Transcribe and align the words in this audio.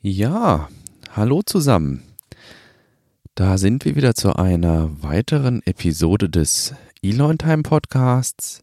Ja, 0.00 0.68
hallo 1.10 1.42
zusammen. 1.42 2.04
Da 3.34 3.58
sind 3.58 3.84
wir 3.84 3.96
wieder 3.96 4.14
zu 4.14 4.36
einer 4.36 5.02
weiteren 5.02 5.60
Episode 5.66 6.30
des 6.30 6.72
Elon 7.02 7.36
Time 7.36 7.64
Podcasts. 7.64 8.62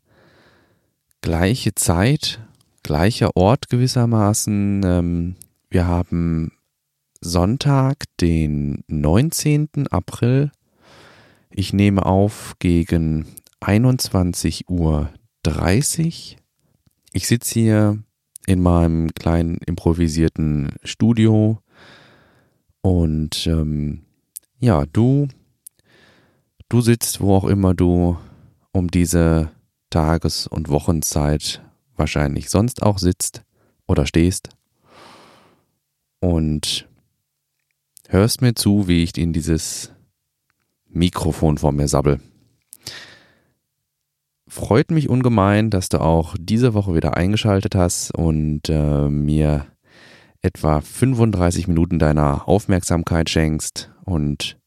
Gleiche 1.20 1.76
Zeit, 1.76 2.40
gleicher 2.84 3.36
Ort 3.36 3.68
gewissermaßen. 3.68 4.82
Ähm, 4.86 5.36
wir 5.70 5.86
haben 5.88 6.54
Sonntag, 7.20 8.06
den 8.22 8.86
19. 8.88 9.90
April. 9.92 10.54
Ich 11.50 11.74
nehme 11.74 12.06
auf 12.06 12.54
gegen 12.60 13.26
21.30 13.60 14.70
Uhr. 14.70 15.10
Ich 17.12 17.28
sitze 17.28 17.60
hier 17.60 18.00
in 18.48 18.62
meinem 18.62 19.14
kleinen 19.14 19.58
improvisierten 19.66 20.74
Studio. 20.84 21.60
Und 22.82 23.48
ähm, 23.48 24.02
ja, 24.60 24.86
du, 24.86 25.28
du 26.70 26.82
sitzt, 26.82 27.22
wo 27.22 27.36
auch 27.36 27.46
immer 27.46 27.74
du 27.74 28.18
um 28.72 28.90
diese 28.92 29.52
Tages- 29.90 30.48
und 30.48 30.70
Wochenzeit 30.70 31.62
wahrscheinlich 31.96 32.50
sonst 32.50 32.84
auch 32.84 32.98
sitzt 32.98 33.44
oder 33.88 34.06
stehst 34.06 34.50
und 36.20 36.88
hörst 38.10 38.42
mir 38.42 38.56
zu, 38.56 38.88
wie 38.88 39.04
ich 39.04 39.18
in 39.18 39.34
dieses 39.34 39.92
Mikrofon 40.90 41.58
vor 41.58 41.72
mir 41.72 41.88
sabbel. 41.88 42.20
Freut 44.56 44.90
mich 44.90 45.10
ungemein, 45.10 45.70
dass 45.70 45.90
du 45.90 46.00
auch 46.00 46.34
diese 46.40 46.74
Woche 46.74 46.96
wieder 46.96 47.18
eingeschaltet 47.18 47.76
hast 47.76 48.16
und 48.16 48.70
äh, 48.70 49.10
mir 49.10 49.66
etwa 50.42 50.80
35 50.80 51.68
Minuten 51.68 52.00
deiner 52.00 52.48
Aufmerksamkeit 52.48 53.30
schenkst. 53.30 53.92
Und 54.06 54.58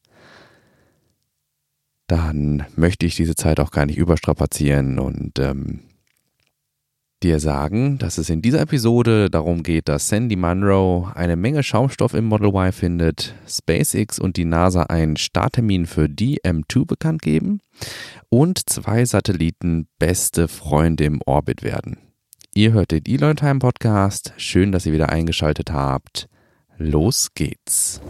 dann 2.05 2.67
möchte 2.75 3.07
ich 3.07 3.15
diese 3.15 3.33
Zeit 3.33 3.59
auch 3.59 3.71
gar 3.71 3.87
nicht 3.87 3.97
überstrapazieren 3.97 4.99
und 4.99 5.39
ähm, 5.39 5.79
dir 7.23 7.39
sagen, 7.39 7.97
dass 7.97 8.17
es 8.17 8.29
in 8.29 8.41
dieser 8.41 8.61
Episode 8.61 9.29
darum 9.29 9.63
geht, 9.63 9.89
dass 9.89 10.07
Sandy 10.07 10.35
Munro 10.35 11.09
eine 11.13 11.35
Menge 11.35 11.63
Schaumstoff 11.63 12.13
im 12.13 12.25
Model 12.25 12.49
Y 12.49 12.71
findet, 12.71 13.35
SpaceX 13.47 14.19
und 14.19 14.37
die 14.37 14.45
NASA 14.45 14.83
einen 14.83 15.17
Starttermin 15.17 15.85
für 15.85 16.05
DM2 16.05 16.85
bekannt 16.85 17.21
geben 17.21 17.59
und 18.29 18.69
zwei 18.69 19.05
Satelliten 19.05 19.87
beste 19.99 20.47
Freunde 20.47 21.05
im 21.05 21.21
Orbit 21.25 21.63
werden. 21.63 21.97
Ihr 22.55 22.73
hört 22.73 22.91
den 22.91 23.05
Elon 23.05 23.35
Time 23.35 23.59
Podcast. 23.59 24.33
Schön, 24.37 24.71
dass 24.71 24.85
ihr 24.85 24.93
wieder 24.93 25.09
eingeschaltet 25.09 25.71
habt. 25.71 26.27
Los 26.77 27.33
geht's. 27.33 28.01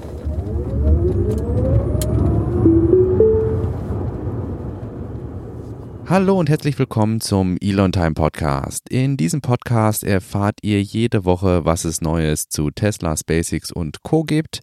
Hallo 6.10 6.40
und 6.40 6.50
herzlich 6.50 6.80
willkommen 6.80 7.22
zum 7.22 7.56
Elon 7.62 7.92
Time 7.92 8.16
Podcast. 8.16 8.90
In 8.90 9.16
diesem 9.16 9.42
Podcast 9.42 10.04
erfahrt 10.04 10.58
ihr 10.64 10.82
jede 10.82 11.24
Woche, 11.24 11.66
was 11.66 11.86
es 11.86 12.02
Neues 12.02 12.50
zu 12.50 12.72
Tesla, 12.72 13.16
SpaceX 13.16 13.72
und 13.72 14.02
Co. 14.02 14.24
gibt. 14.24 14.62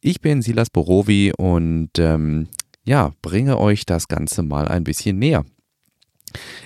Ich 0.00 0.20
bin 0.20 0.42
Silas 0.42 0.70
Borowi 0.70 1.32
und 1.38 1.90
ähm, 2.00 2.48
ja, 2.82 3.12
bringe 3.22 3.60
euch 3.60 3.86
das 3.86 4.08
Ganze 4.08 4.42
mal 4.42 4.66
ein 4.66 4.82
bisschen 4.82 5.20
näher. 5.20 5.44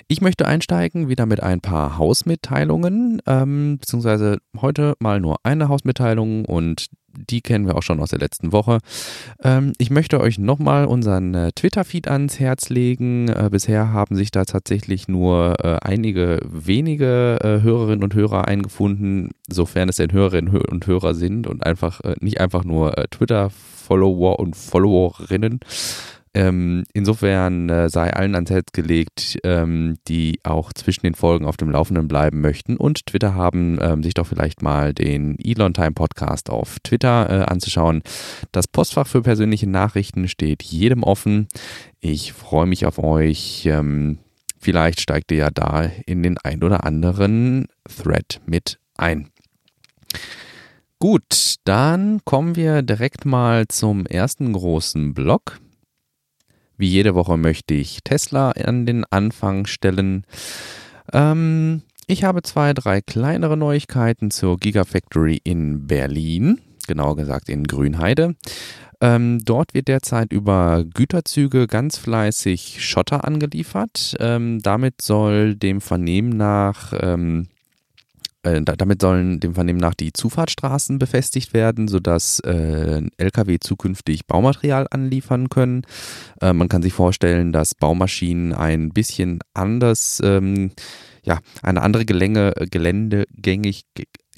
Ich 0.08 0.20
möchte 0.20 0.46
einsteigen 0.46 1.08
wieder 1.08 1.26
mit 1.26 1.42
ein 1.42 1.60
paar 1.60 1.98
Hausmitteilungen, 1.98 3.20
ähm, 3.26 3.78
beziehungsweise 3.78 4.38
heute 4.60 4.94
mal 4.98 5.20
nur 5.20 5.36
eine 5.44 5.68
Hausmitteilung 5.68 6.44
und 6.44 6.88
die 7.14 7.40
kennen 7.40 7.66
wir 7.66 7.76
auch 7.76 7.82
schon 7.82 8.00
aus 8.00 8.10
der 8.10 8.18
letzten 8.18 8.52
Woche. 8.52 8.78
Ähm, 9.42 9.72
ich 9.78 9.90
möchte 9.90 10.20
euch 10.20 10.38
nochmal 10.38 10.86
unseren 10.86 11.34
äh, 11.34 11.52
Twitter-Feed 11.52 12.08
ans 12.08 12.40
Herz 12.40 12.68
legen. 12.68 13.28
Äh, 13.28 13.48
bisher 13.50 13.92
haben 13.92 14.16
sich 14.16 14.30
da 14.30 14.44
tatsächlich 14.44 15.08
nur 15.08 15.56
äh, 15.62 15.78
einige 15.82 16.40
wenige 16.44 17.38
äh, 17.42 17.62
Hörerinnen 17.62 18.02
und 18.02 18.14
Hörer 18.14 18.48
eingefunden, 18.48 19.30
sofern 19.48 19.88
es 19.88 19.96
denn 19.96 20.12
Hörerinnen 20.12 20.56
und 20.56 20.86
Hörer 20.86 21.14
sind 21.14 21.46
und 21.46 21.64
einfach 21.64 22.00
äh, 22.00 22.14
nicht 22.20 22.40
einfach 22.40 22.64
nur 22.64 22.96
äh, 22.96 23.08
Twitter-Follower 23.08 24.38
und 24.38 24.56
Followerinnen. 24.56 25.60
Ähm, 26.34 26.84
insofern 26.94 27.68
äh, 27.68 27.90
sei 27.90 28.10
allen 28.12 28.34
ans 28.34 28.50
Herz 28.50 28.72
gelegt, 28.72 29.38
ähm, 29.44 29.98
die 30.08 30.40
auch 30.44 30.72
zwischen 30.72 31.02
den 31.02 31.14
Folgen 31.14 31.44
auf 31.44 31.58
dem 31.58 31.70
Laufenden 31.70 32.08
bleiben 32.08 32.40
möchten 32.40 32.78
und 32.78 33.04
Twitter 33.06 33.34
haben, 33.34 33.78
ähm, 33.82 34.02
sich 34.02 34.14
doch 34.14 34.26
vielleicht 34.26 34.62
mal 34.62 34.94
den 34.94 35.38
Elon 35.38 35.74
Time 35.74 35.92
Podcast 35.92 36.48
auf 36.48 36.78
Twitter 36.82 37.28
äh, 37.28 37.44
anzuschauen. 37.44 38.02
Das 38.50 38.66
Postfach 38.66 39.06
für 39.06 39.20
persönliche 39.20 39.68
Nachrichten 39.68 40.26
steht 40.26 40.62
jedem 40.62 41.02
offen. 41.02 41.48
Ich 42.00 42.32
freue 42.32 42.66
mich 42.66 42.86
auf 42.86 42.98
euch. 42.98 43.66
Ähm, 43.66 44.18
vielleicht 44.58 45.02
steigt 45.02 45.32
ihr 45.32 45.38
ja 45.38 45.50
da 45.50 45.90
in 46.06 46.22
den 46.22 46.38
ein 46.38 46.62
oder 46.64 46.84
anderen 46.84 47.66
Thread 47.84 48.40
mit 48.46 48.78
ein. 48.96 49.28
Gut, 50.98 51.56
dann 51.64 52.20
kommen 52.24 52.56
wir 52.56 52.80
direkt 52.80 53.24
mal 53.24 53.66
zum 53.68 54.06
ersten 54.06 54.52
großen 54.52 55.14
Block. 55.14 55.58
Wie 56.82 56.88
jede 56.88 57.14
Woche 57.14 57.36
möchte 57.36 57.74
ich 57.74 58.00
Tesla 58.02 58.50
an 58.50 58.86
den 58.86 59.04
Anfang 59.04 59.66
stellen. 59.66 60.24
Ähm, 61.12 61.82
ich 62.08 62.24
habe 62.24 62.42
zwei, 62.42 62.74
drei 62.74 63.00
kleinere 63.00 63.56
Neuigkeiten 63.56 64.32
zur 64.32 64.56
Gigafactory 64.56 65.40
in 65.44 65.86
Berlin, 65.86 66.60
genauer 66.88 67.14
gesagt 67.14 67.48
in 67.50 67.68
Grünheide. 67.68 68.34
Ähm, 69.00 69.44
dort 69.44 69.74
wird 69.74 69.86
derzeit 69.86 70.32
über 70.32 70.82
Güterzüge 70.82 71.68
ganz 71.68 71.98
fleißig 71.98 72.84
Schotter 72.84 73.24
angeliefert. 73.24 74.16
Ähm, 74.18 74.58
damit 74.60 75.02
soll 75.02 75.54
dem 75.54 75.80
Vernehmen 75.80 76.30
nach 76.30 76.92
ähm, 77.00 77.46
äh, 78.42 78.60
damit 78.62 79.00
sollen 79.00 79.40
dem 79.40 79.54
Vernehmen 79.54 79.78
nach 79.78 79.94
die 79.94 80.12
Zufahrtsstraßen 80.12 80.98
befestigt 80.98 81.54
werden, 81.54 81.88
sodass 81.88 82.40
äh, 82.40 83.02
Lkw 83.16 83.58
zukünftig 83.60 84.26
Baumaterial 84.26 84.86
anliefern 84.90 85.48
können. 85.48 85.82
Äh, 86.40 86.52
man 86.52 86.68
kann 86.68 86.82
sich 86.82 86.92
vorstellen, 86.92 87.52
dass 87.52 87.74
Baumaschinen 87.74 88.52
ein 88.52 88.90
bisschen 88.90 89.38
anders, 89.54 90.20
ähm, 90.24 90.72
ja, 91.24 91.38
eine 91.62 91.82
andere 91.82 92.04
Gelänge, 92.04 92.52
Geländegängig, 92.70 93.84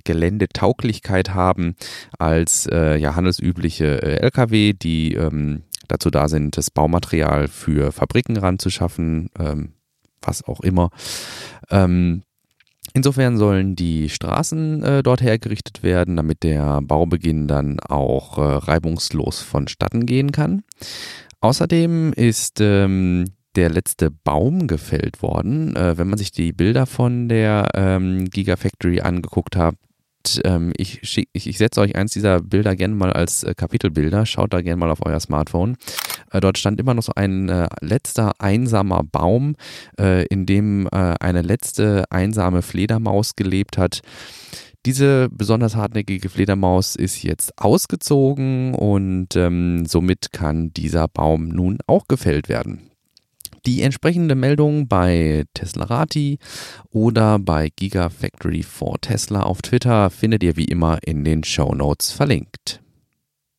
Geländetauglichkeit 0.05 1.33
haben 1.35 1.77
als 2.19 2.67
äh, 2.71 2.97
ja, 2.97 3.15
handelsübliche 3.15 4.03
äh, 4.03 4.17
Lkw, 4.21 4.75
die 4.75 5.15
ähm, 5.15 5.63
dazu 5.89 6.11
da 6.11 6.29
sind, 6.29 6.57
das 6.59 6.71
Baumaterial 6.71 7.49
für 7.49 7.91
Fabriken 7.91 8.37
ranzuschaffen, 8.37 9.31
ähm, 9.39 9.73
was 10.21 10.45
auch 10.45 10.61
immer. 10.61 10.91
Ähm, 11.71 12.23
Insofern 12.97 13.37
sollen 13.39 13.75
die 13.75 14.09
Straßen 14.09 14.83
äh, 14.85 15.03
dort 15.03 15.21
hergerichtet 15.21 15.83
werden, 15.83 16.17
damit 16.17 16.45
der 16.45 16.81
Baubeginn 16.81 17.49
dann 17.49 17.81
auch 17.81 18.39
äh, 18.39 18.43
reibungslos 18.43 19.43
vonstatten 19.43 20.07
gehen 20.07 20.31
kann. 20.31 20.63
Außerdem 21.41 22.13
ist 22.13 22.61
ähm, 22.61 23.25
der 23.57 23.69
letzte 23.69 24.13
Baum 24.13 24.69
gefällt 24.69 25.23
worden. 25.23 25.75
Äh, 25.75 25.99
wenn 25.99 26.09
man 26.09 26.19
sich 26.19 26.31
die 26.31 26.53
Bilder 26.53 26.87
von 26.87 27.29
der 27.29 27.69
ähm, 27.75 28.31
Gigafactory 28.31 29.01
angeguckt 29.01 29.57
hat, 29.57 29.75
ähm, 30.45 30.73
ich, 30.77 31.01
ich, 31.33 31.47
ich 31.47 31.59
setze 31.59 31.81
euch 31.81 31.97
eins 31.97 32.13
dieser 32.13 32.41
Bilder 32.41 32.77
gerne 32.77 32.95
mal 32.95 33.13
als 33.13 33.43
äh, 33.43 33.55
Kapitelbilder. 33.55 34.27
Schaut 34.27 34.53
da 34.53 34.61
gerne 34.61 34.77
mal 34.77 34.91
auf 34.91 35.05
euer 35.05 35.21
Smartphone. 35.21 35.77
Äh, 36.31 36.41
dort 36.41 36.59
stand 36.59 36.81
immer 36.81 36.95
noch 36.95 37.03
so 37.03 37.13
ein 37.15 37.49
äh, 37.49 37.69
letzter 37.81 38.33
einsamer 38.39 39.03
Baum, 39.05 39.57
äh, 39.99 40.27
in 40.27 40.47
dem 40.47 40.87
äh, 40.87 41.15
eine 41.21 41.43
letzte 41.43 42.05
einsame 42.11 42.63
Fledermaus 42.63 43.37
gelebt 43.37 43.79
hat. 43.79 44.01
Diese 44.87 45.29
besonders 45.31 45.77
hartnäckige 45.77 46.29
Fledermaus 46.29 46.95
ist 46.95 47.23
jetzt 47.23 47.59
ausgezogen 47.59 48.75
und 48.75 49.35
ähm, 49.35 49.87
somit 49.87 50.33
kann 50.33 50.75
dieser 50.75 51.09
Baum 51.09 51.49
nun 51.49 51.79
auch 51.87 52.07
gefällt 52.07 52.51
werden. 52.51 52.91
Die 53.67 53.83
entsprechende 53.83 54.35
Meldung 54.35 54.89
bei 54.89 55.45
Teslarati 55.55 56.39
oder 56.91 57.39
bei 57.39 57.71
Gigafactory 57.75 58.63
for 58.63 59.01
Tesla 59.01 59.43
auf 59.43 59.63
Twitter 59.63 60.11
findet 60.11 60.43
ihr 60.43 60.57
wie 60.57 60.67
immer 60.67 60.99
in 61.03 61.25
den 61.25 61.45
Show 61.45 61.75
Notes 61.75 62.13
verlinkt. 62.13 62.81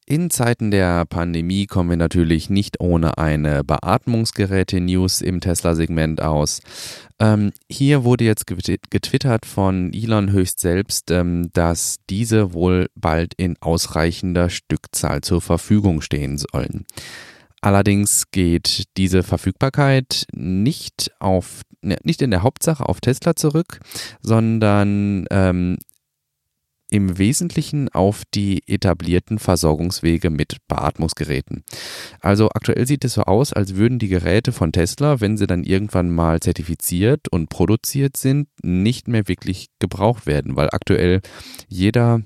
In 0.07 0.29
Zeiten 0.29 0.69
der 0.69 1.05
Pandemie 1.05 1.65
kommen 1.65 1.89
wir 1.89 1.97
natürlich 1.97 2.51
nicht 2.51 2.79
ohne 2.79 3.17
eine 3.17 3.63
Beatmungsgeräte-News 3.63 5.21
im 5.21 5.41
Tesla-Segment 5.41 6.21
aus. 6.21 6.61
Ähm, 7.17 7.51
hier 7.67 8.03
wurde 8.03 8.23
jetzt 8.23 8.45
getwittert 8.45 9.47
von 9.47 9.91
Elon 9.91 10.31
höchst 10.31 10.59
selbst, 10.59 11.09
ähm, 11.09 11.49
dass 11.53 11.97
diese 12.07 12.53
wohl 12.53 12.91
bald 12.93 13.33
in 13.33 13.55
ausreichender 13.61 14.51
Stückzahl 14.51 15.21
zur 15.21 15.41
Verfügung 15.41 16.01
stehen 16.01 16.37
sollen. 16.37 16.85
Allerdings 17.65 18.29
geht 18.29 18.83
diese 18.95 19.23
Verfügbarkeit 19.23 20.27
nicht 20.31 21.09
auf 21.19 21.61
ne, 21.81 21.97
nicht 22.03 22.21
in 22.21 22.29
der 22.29 22.43
Hauptsache 22.43 22.87
auf 22.87 23.01
Tesla 23.01 23.35
zurück, 23.35 23.79
sondern 24.21 25.25
ähm, 25.31 25.79
im 26.91 27.17
Wesentlichen 27.17 27.89
auf 27.89 28.21
die 28.35 28.61
etablierten 28.67 29.39
Versorgungswege 29.39 30.29
mit 30.29 30.57
Beatmungsgeräten. 30.67 31.63
Also 32.19 32.49
aktuell 32.49 32.85
sieht 32.85 33.03
es 33.03 33.15
so 33.15 33.23
aus, 33.23 33.51
als 33.51 33.73
würden 33.73 33.97
die 33.97 34.09
Geräte 34.09 34.51
von 34.51 34.71
Tesla, 34.71 35.19
wenn 35.19 35.35
sie 35.35 35.47
dann 35.47 35.63
irgendwann 35.63 36.11
mal 36.11 36.41
zertifiziert 36.41 37.29
und 37.29 37.49
produziert 37.49 38.15
sind, 38.15 38.47
nicht 38.61 39.07
mehr 39.07 39.27
wirklich 39.27 39.69
gebraucht 39.79 40.27
werden, 40.27 40.55
weil 40.55 40.69
aktuell 40.71 41.21
jeder 41.67 42.21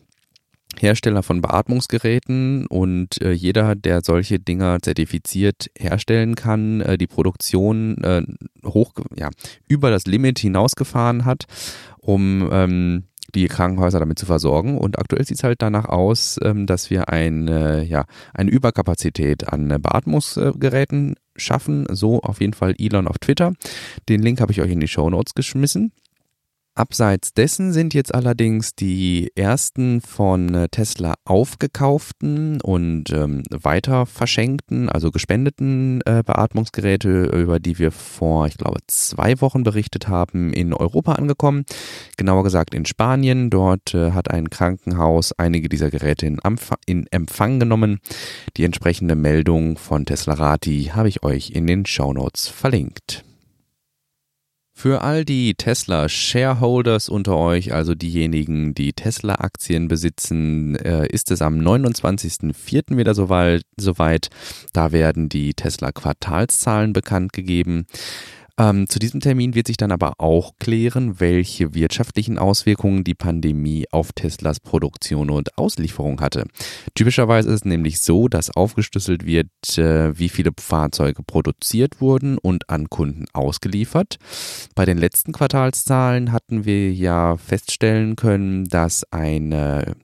Hersteller 0.79 1.23
von 1.23 1.41
Beatmungsgeräten 1.41 2.65
und 2.67 3.21
äh, 3.21 3.31
jeder, 3.31 3.75
der 3.75 4.01
solche 4.01 4.39
Dinger 4.39 4.79
zertifiziert 4.81 5.69
herstellen 5.77 6.35
kann, 6.35 6.81
äh, 6.81 6.97
die 6.97 7.07
Produktion 7.07 7.97
äh, 8.03 8.23
hoch, 8.65 8.93
ja, 9.15 9.29
über 9.67 9.91
das 9.91 10.05
Limit 10.05 10.39
hinausgefahren 10.39 11.25
hat, 11.25 11.45
um 11.99 12.49
ähm, 12.51 13.03
die 13.35 13.47
Krankenhäuser 13.47 13.99
damit 13.99 14.19
zu 14.19 14.25
versorgen. 14.25 14.77
Und 14.77 14.97
aktuell 14.97 15.25
sieht 15.25 15.37
es 15.37 15.43
halt 15.43 15.61
danach 15.61 15.85
aus, 15.85 16.39
ähm, 16.43 16.65
dass 16.65 16.89
wir 16.89 17.09
eine, 17.09 17.83
ja, 17.83 18.05
eine 18.33 18.49
Überkapazität 18.49 19.47
an 19.51 19.67
Beatmungsgeräten 19.81 21.15
schaffen. 21.35 21.85
So 21.91 22.21
auf 22.21 22.41
jeden 22.41 22.53
Fall 22.53 22.75
Elon 22.77 23.07
auf 23.07 23.19
Twitter. 23.19 23.53
Den 24.07 24.21
Link 24.21 24.41
habe 24.41 24.51
ich 24.51 24.61
euch 24.61 24.71
in 24.71 24.79
die 24.79 24.87
Show 24.87 25.09
Notes 25.09 25.33
geschmissen. 25.35 25.91
Abseits 26.79 27.33
dessen 27.33 27.73
sind 27.73 27.93
jetzt 27.93 28.15
allerdings 28.15 28.73
die 28.73 29.33
ersten 29.35 29.99
von 29.99 30.55
äh, 30.55 30.69
Tesla 30.69 31.15
aufgekauften 31.25 32.61
und 32.61 33.11
ähm, 33.11 33.43
weiter 33.49 34.05
verschenkten, 34.05 34.87
also 34.87 35.11
gespendeten 35.11 35.99
äh, 36.05 36.23
Beatmungsgeräte, 36.25 37.25
über 37.25 37.59
die 37.59 37.79
wir 37.79 37.91
vor, 37.91 38.47
ich 38.47 38.55
glaube, 38.55 38.79
zwei 38.87 39.41
Wochen 39.41 39.63
berichtet 39.63 40.07
haben, 40.07 40.53
in 40.53 40.73
Europa 40.73 41.15
angekommen. 41.15 41.65
Genauer 42.15 42.43
gesagt 42.43 42.73
in 42.73 42.85
Spanien. 42.85 43.49
Dort 43.49 43.93
äh, 43.93 44.11
hat 44.11 44.31
ein 44.31 44.49
Krankenhaus 44.49 45.33
einige 45.37 45.67
dieser 45.67 45.91
Geräte 45.91 46.27
in, 46.27 46.39
in 46.85 47.07
Empfang 47.11 47.59
genommen. 47.59 47.99
Die 48.55 48.63
entsprechende 48.63 49.15
Meldung 49.15 49.77
von 49.77 50.05
Tesla 50.05 50.35
Rati 50.35 50.91
habe 50.95 51.09
ich 51.09 51.23
euch 51.23 51.49
in 51.49 51.67
den 51.67 51.85
Shownotes 51.85 52.47
verlinkt. 52.47 53.25
Für 54.81 55.01
all 55.01 55.25
die 55.25 55.55
Tesla-Shareholders 55.55 57.09
unter 57.09 57.35
euch, 57.35 57.73
also 57.73 57.95
diejenigen, 57.95 58.73
die 58.73 58.93
Tesla-Aktien 58.93 59.89
besitzen, 59.89 60.77
äh, 60.77 61.05
ist 61.05 61.31
es 61.31 61.41
am 61.41 61.59
29.04. 61.59 62.95
wieder 62.95 63.13
soweit. 63.13 64.29
Da 64.71 64.93
werden 64.93 65.27
die 65.27 65.53
Tesla-Quartalszahlen 65.53 66.93
bekannt 66.93 67.33
gegeben. 67.33 67.87
Ähm, 68.59 68.89
zu 68.89 68.99
diesem 68.99 69.21
Termin 69.21 69.55
wird 69.55 69.67
sich 69.67 69.77
dann 69.77 69.93
aber 69.93 70.13
auch 70.17 70.51
klären, 70.59 71.21
welche 71.21 71.73
wirtschaftlichen 71.73 72.37
Auswirkungen 72.37 73.05
die 73.05 73.15
Pandemie 73.15 73.85
auf 73.89 74.11
Teslas 74.11 74.59
Produktion 74.59 75.29
und 75.29 75.57
Auslieferung 75.57 76.19
hatte. 76.19 76.45
Typischerweise 76.93 77.47
ist 77.47 77.55
es 77.55 77.65
nämlich 77.65 78.01
so, 78.01 78.27
dass 78.27 78.53
aufgeschlüsselt 78.53 79.25
wird, 79.25 79.47
äh, 79.77 80.17
wie 80.19 80.27
viele 80.27 80.51
Fahrzeuge 80.59 81.23
produziert 81.23 82.01
wurden 82.01 82.37
und 82.37 82.69
an 82.69 82.89
Kunden 82.89 83.25
ausgeliefert. 83.31 84.17
Bei 84.75 84.83
den 84.85 84.97
letzten 84.97 85.31
Quartalszahlen 85.31 86.33
hatten 86.33 86.65
wir 86.65 86.91
ja 86.91 87.37
feststellen 87.37 88.17
können, 88.17 88.65
dass 88.65 89.05
eine 89.11 89.95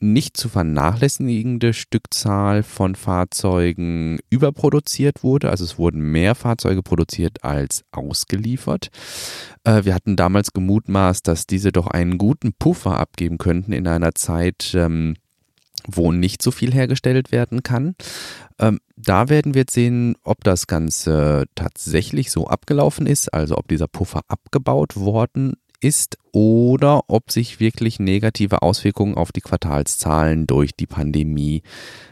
nicht 0.00 0.36
zu 0.36 0.48
vernachlässigende 0.48 1.72
Stückzahl 1.72 2.62
von 2.62 2.94
Fahrzeugen 2.94 4.18
überproduziert 4.30 5.22
wurde. 5.22 5.50
Also 5.50 5.64
es 5.64 5.78
wurden 5.78 6.00
mehr 6.00 6.34
Fahrzeuge 6.34 6.82
produziert 6.82 7.44
als 7.44 7.84
ausgeliefert. 7.92 8.90
Äh, 9.64 9.84
wir 9.84 9.94
hatten 9.94 10.16
damals 10.16 10.52
gemutmaßt, 10.52 11.26
dass 11.26 11.46
diese 11.46 11.72
doch 11.72 11.86
einen 11.86 12.18
guten 12.18 12.52
Puffer 12.52 12.98
abgeben 12.98 13.38
könnten 13.38 13.72
in 13.72 13.86
einer 13.86 14.14
Zeit, 14.14 14.72
ähm, 14.74 15.16
wo 15.86 16.12
nicht 16.12 16.42
so 16.42 16.50
viel 16.50 16.72
hergestellt 16.72 17.32
werden 17.32 17.62
kann. 17.62 17.94
Ähm, 18.58 18.80
da 18.96 19.28
werden 19.28 19.54
wir 19.54 19.62
jetzt 19.62 19.74
sehen, 19.74 20.16
ob 20.22 20.42
das 20.42 20.66
Ganze 20.66 21.44
tatsächlich 21.54 22.30
so 22.30 22.46
abgelaufen 22.46 23.06
ist, 23.06 23.32
also 23.32 23.56
ob 23.56 23.68
dieser 23.68 23.88
Puffer 23.88 24.22
abgebaut 24.28 24.96
worden 24.96 25.54
ist 25.80 26.18
oder 26.32 27.04
ob 27.08 27.30
sich 27.30 27.60
wirklich 27.60 27.98
negative 27.98 28.62
Auswirkungen 28.62 29.14
auf 29.14 29.32
die 29.32 29.40
Quartalszahlen 29.40 30.46
durch 30.46 30.72
die 30.74 30.86
Pandemie 30.86 31.62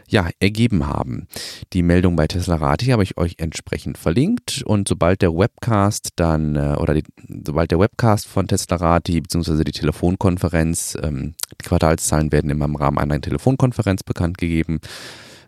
ja, 0.07 0.29
ergeben 0.39 0.87
haben. 0.87 1.27
Die 1.73 1.83
Meldung 1.83 2.15
bei 2.15 2.27
Tesla 2.27 2.55
Rati 2.55 2.87
habe 2.87 3.03
ich 3.03 3.17
euch 3.17 3.35
entsprechend 3.37 3.97
verlinkt 3.97 4.63
und 4.65 4.87
sobald 4.87 5.21
der 5.21 5.35
Webcast 5.35 6.09
dann 6.15 6.55
äh, 6.55 6.75
oder 6.79 6.93
die, 6.93 7.03
sobald 7.45 7.71
der 7.71 7.79
Webcast 7.79 8.27
von 8.27 8.47
Tesla 8.47 8.77
Rati 8.77 9.21
bzw. 9.21 9.63
die 9.63 9.71
Telefonkonferenz, 9.71 10.97
ähm, 11.01 11.35
die 11.61 11.65
Quartalszahlen 11.65 12.31
werden 12.31 12.49
immer 12.49 12.65
im 12.65 12.75
Rahmen 12.75 12.99
einer 12.99 13.19
Telefonkonferenz 13.19 14.03
bekannt 14.03 14.37
gegeben, 14.37 14.79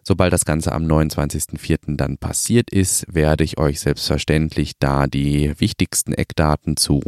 Sobald 0.08 0.32
das 0.32 0.46
Ganze 0.46 0.72
am 0.72 0.86
29.04. 0.86 1.98
dann 1.98 2.18
passiert 2.18 2.70
ist, 2.70 3.14
werde 3.14 3.44
ich 3.44 3.58
euch 3.58 3.82
selbstverständlich 3.82 4.80
da 4.80 5.06
die 5.06 5.54
wichtigsten 5.60 6.14
Eckdaten 6.14 6.78
zu 6.78 7.02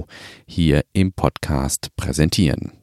hier 0.45 0.83
im 0.91 1.13
Podcast 1.13 1.95
präsentieren. 1.95 2.73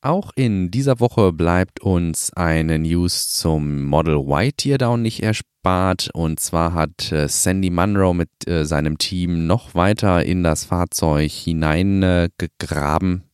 Auch 0.00 0.30
in 0.36 0.70
dieser 0.70 1.00
Woche 1.00 1.34
bleibt 1.34 1.80
uns 1.80 2.32
eine 2.32 2.78
News 2.78 3.28
zum 3.28 3.84
Model 3.84 4.14
Y 4.14 4.52
Teardown 4.56 5.02
nicht 5.02 5.22
erspart. 5.22 6.08
Und 6.14 6.40
zwar 6.40 6.72
hat 6.72 7.12
äh, 7.12 7.28
Sandy 7.28 7.68
Munro 7.68 8.14
mit 8.14 8.30
äh, 8.46 8.64
seinem 8.64 8.96
Team 8.96 9.46
noch 9.46 9.74
weiter 9.74 10.24
in 10.24 10.42
das 10.42 10.64
Fahrzeug 10.64 11.30
hineingegraben. 11.30 13.24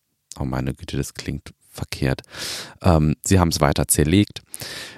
oh 0.41 0.45
meine 0.45 0.75
Güte, 0.75 0.97
das 0.97 1.15
klingt 1.15 1.54
verkehrt. 1.75 2.23
Ähm, 2.83 3.15
sie 3.25 3.39
haben 3.39 3.49
es 3.49 3.61
weiter 3.61 3.89
zerlegt. 3.89 4.43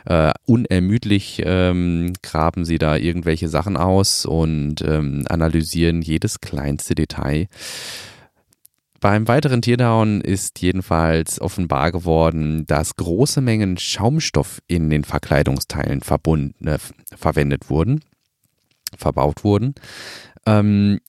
Äh, 0.04 0.32
unermüdlich 0.44 1.42
ähm, 1.44 2.12
graben 2.22 2.64
sie 2.64 2.78
da 2.78 2.96
irgendwelche 2.96 3.48
Sachen 3.48 3.76
aus 3.76 4.26
und 4.26 4.82
ähm, 4.82 5.24
analysieren 5.28 6.02
jedes 6.02 6.40
kleinste 6.40 6.94
Detail. 6.94 7.48
Beim 9.00 9.28
weiteren 9.28 9.62
Teardown 9.62 10.20
ist 10.20 10.60
jedenfalls 10.60 11.40
offenbar 11.40 11.92
geworden, 11.92 12.66
dass 12.66 12.96
große 12.96 13.40
Mengen 13.40 13.76
Schaumstoff 13.76 14.60
in 14.68 14.90
den 14.90 15.04
Verkleidungsteilen 15.04 16.00
verbunden, 16.00 16.66
äh, 16.66 16.78
verwendet 17.16 17.68
wurden, 17.68 18.00
verbaut 18.96 19.44
wurden. 19.44 19.74
Ähm, 20.46 21.00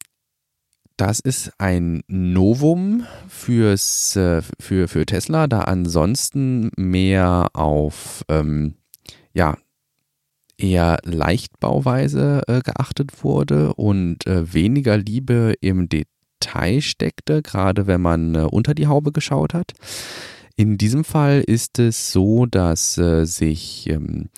das 0.97 1.19
ist 1.19 1.51
ein 1.59 2.01
Novum 2.07 3.05
fürs, 3.27 4.15
äh, 4.15 4.41
für, 4.59 4.88
für 4.88 5.05
Tesla, 5.05 5.47
da 5.47 5.61
ansonsten 5.61 6.71
mehr 6.75 7.49
auf 7.53 8.24
ähm, 8.27 8.75
ja, 9.33 9.55
eher 10.57 10.98
Leichtbauweise 11.03 12.41
äh, 12.48 12.62
geachtet 12.62 13.24
wurde 13.24 13.74
und 13.75 14.25
äh, 14.25 14.53
weniger 14.53 14.98
Liebe 14.98 15.53
im 15.62 15.88
Detail 15.88 16.81
steckte, 16.81 17.43
gerade 17.43 17.86
wenn 17.86 18.01
man 18.01 18.33
äh, 18.33 18.39
unter 18.39 18.74
die 18.74 18.88
Haube 18.88 19.12
geschaut 19.12 19.53
hat. 19.53 19.74
In 20.55 20.79
diesem 20.79 21.03
Fall 21.03 21.43
ist 21.45 21.77
es 21.77 22.12
so, 22.12 22.48
dass 22.48 22.98
äh, 22.98 23.25
sich 23.25 23.88
ähm, 23.89 24.29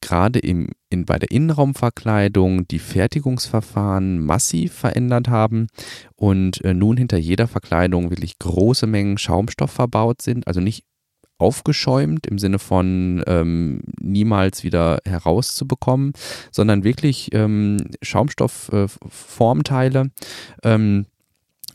gerade 0.00 0.38
im, 0.38 0.68
in, 0.90 1.04
bei 1.04 1.18
der 1.18 1.30
Innenraumverkleidung 1.30 2.68
die 2.68 2.78
Fertigungsverfahren 2.78 4.18
massiv 4.18 4.72
verändert 4.72 5.28
haben 5.28 5.68
und 6.14 6.62
äh, 6.64 6.74
nun 6.74 6.96
hinter 6.96 7.16
jeder 7.16 7.48
Verkleidung 7.48 8.10
wirklich 8.10 8.38
große 8.38 8.86
Mengen 8.86 9.18
Schaumstoff 9.18 9.72
verbaut 9.72 10.22
sind, 10.22 10.46
also 10.46 10.60
nicht 10.60 10.84
aufgeschäumt 11.38 12.26
im 12.26 12.38
Sinne 12.38 12.58
von 12.58 13.22
ähm, 13.26 13.82
niemals 14.00 14.64
wieder 14.64 15.00
herauszubekommen, 15.04 16.12
sondern 16.50 16.84
wirklich 16.84 17.30
ähm, 17.32 17.76
Schaumstoffformteile. 18.02 20.10
Äh, 20.62 20.74
ähm, 20.74 21.06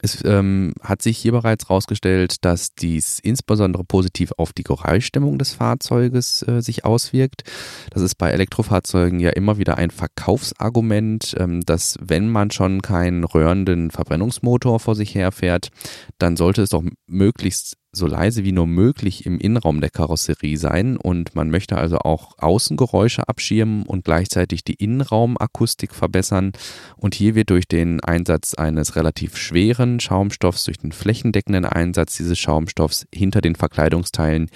es 0.02 0.24
ähm, 0.26 0.74
hat 0.82 1.02
sich 1.02 1.18
hier 1.18 1.32
bereits 1.32 1.70
herausgestellt, 1.70 2.44
dass 2.44 2.74
dies 2.74 3.20
insbesondere 3.20 3.84
positiv 3.84 4.32
auf 4.38 4.52
die 4.52 4.64
Geräuschstimmung 4.64 5.38
des 5.38 5.54
Fahrzeuges 5.54 6.44
äh, 6.48 6.62
sich 6.62 6.86
auswirkt. 6.86 7.44
Das 7.92 8.02
ist 8.02 8.16
bei 8.16 8.32
Elektrofahrzeugen 8.32 9.20
ja 9.20 9.30
immer 9.32 9.58
wieder 9.58 9.78
ein 9.78 9.92
Verkaufsargument, 9.92 11.36
ähm, 11.38 11.62
dass 11.62 11.98
wenn 12.02 12.30
man 12.30 12.52
schon 12.52 12.82
keinen 12.82 13.24
röhrenden 13.24 13.92
Verbrennungsmotor 13.92 14.80
vor 14.80 14.96
sich 14.96 15.14
herfährt, 15.14 15.70
dann 16.18 16.36
sollte 16.36 16.64
es 16.64 16.70
doch 16.70 16.84
möglichst 17.06 17.78
so 17.94 18.08
leise 18.08 18.46
wie 18.46 18.54
nur 18.54 18.68
möglich 18.68 19.26
im 19.26 19.38
Innenraum 19.38 19.82
der 19.82 19.90
Karosserie 19.90 20.58
sein 20.58 20.96
und 20.96 21.36
man 21.36 21.50
möchte 21.50 21.78
also 21.78 22.00
auch 22.00 22.38
Außengeräusche 22.38 23.28
abschirmen 23.28 23.84
und 23.84 24.06
gleichzeitig 24.06 24.64
die 24.64 24.76
Innenraumakustik 24.76 25.94
verbessern. 25.94 26.54
Und 26.96 27.16
hier 27.16 27.36
wird 27.36 27.50
durch 27.50 27.68
den 27.68 28.00
Einsatz 28.00 28.54
eines 28.54 28.96
relativ 28.96 29.36
schweren 29.36 30.00
Schaumstoffs, 30.00 30.64
durch 30.64 30.78
den 30.78 30.94
flächendeckenden 30.94 31.66
Einsatz 31.66 32.16
dieses 32.16 32.40
Schaumstoffs 32.40 33.08
hinter 33.14 33.42
den 33.42 33.56
Verkleidungsteilen 33.56 34.50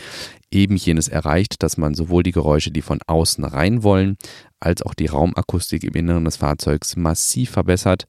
eben 0.51 0.77
jenes 0.77 1.09
erreicht, 1.09 1.61
dass 1.61 1.77
man 1.77 1.93
sowohl 1.93 2.23
die 2.23 2.31
Geräusche, 2.31 2.71
die 2.71 2.81
von 2.81 2.99
außen 3.05 3.43
rein 3.43 3.83
wollen, 3.83 4.15
als 4.61 4.81
auch 4.81 4.93
die 4.93 5.07
Raumakustik 5.07 5.83
im 5.83 5.93
Inneren 5.93 6.23
des 6.23 6.37
Fahrzeugs 6.37 6.95
massiv 6.95 7.51
verbessert. 7.51 8.07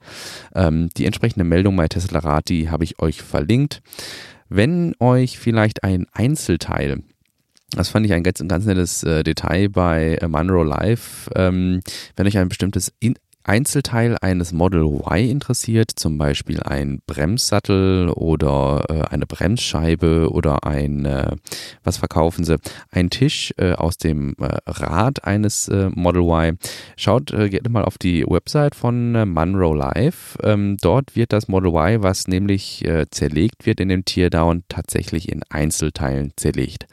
Ähm, 0.54 0.88
die 0.96 1.06
entsprechende 1.06 1.44
Meldung 1.44 1.76
bei 1.76 1.88
Tesla 1.88 2.20
Rati 2.20 2.68
habe 2.70 2.84
ich 2.84 3.00
euch 3.00 3.22
verlinkt. 3.22 3.82
Wenn 4.48 4.94
euch 5.00 5.38
vielleicht 5.38 5.84
ein 5.84 6.06
Einzelteil 6.12 7.02
das 7.72 7.88
fand 7.88 8.06
ich 8.06 8.12
ein 8.12 8.22
ganz, 8.22 8.42
ganz 8.46 8.64
nettes 8.64 9.02
äh, 9.02 9.24
Detail 9.24 9.68
bei 9.68 10.16
äh, 10.20 10.28
Monroe 10.28 10.64
Live. 10.64 11.28
Ähm, 11.34 11.80
wenn 12.14 12.26
euch 12.26 12.38
ein 12.38 12.48
bestimmtes 12.48 12.92
in 13.00 13.18
Einzelteil 13.46 14.16
eines 14.20 14.52
Model 14.52 14.82
Y 14.82 15.30
interessiert, 15.30 15.92
zum 15.94 16.18
Beispiel 16.18 16.60
ein 16.62 17.00
Bremssattel 17.06 18.08
oder 18.08 18.84
äh, 18.88 19.02
eine 19.02 19.24
Bremsscheibe 19.26 20.30
oder 20.32 20.66
ein, 20.66 21.04
äh, 21.04 21.36
was 21.84 21.98
verkaufen 21.98 22.44
sie, 22.44 22.56
ein 22.90 23.08
Tisch 23.08 23.54
äh, 23.56 23.72
aus 23.72 23.98
dem 23.98 24.34
äh, 24.40 24.58
Rad 24.66 25.24
eines 25.24 25.68
äh, 25.68 25.90
Model 25.94 26.22
Y, 26.22 26.58
schaut 26.96 27.32
äh, 27.32 27.48
gerne 27.48 27.68
mal 27.68 27.84
auf 27.84 27.98
die 27.98 28.24
Website 28.26 28.74
von 28.74 29.12
Monroe 29.32 29.76
Live. 29.76 30.36
Ähm, 30.42 30.76
dort 30.80 31.14
wird 31.14 31.32
das 31.32 31.46
Model 31.46 31.70
Y, 31.70 32.02
was 32.02 32.26
nämlich 32.26 32.84
zerlegt 33.10 33.66
wird 33.66 33.80
in 33.80 33.88
dem 33.88 34.04
Teardown, 34.04 34.64
tatsächlich 34.68 35.30
in 35.30 35.42
Einzelteilen 35.50 36.32
zerlegt 36.36 36.86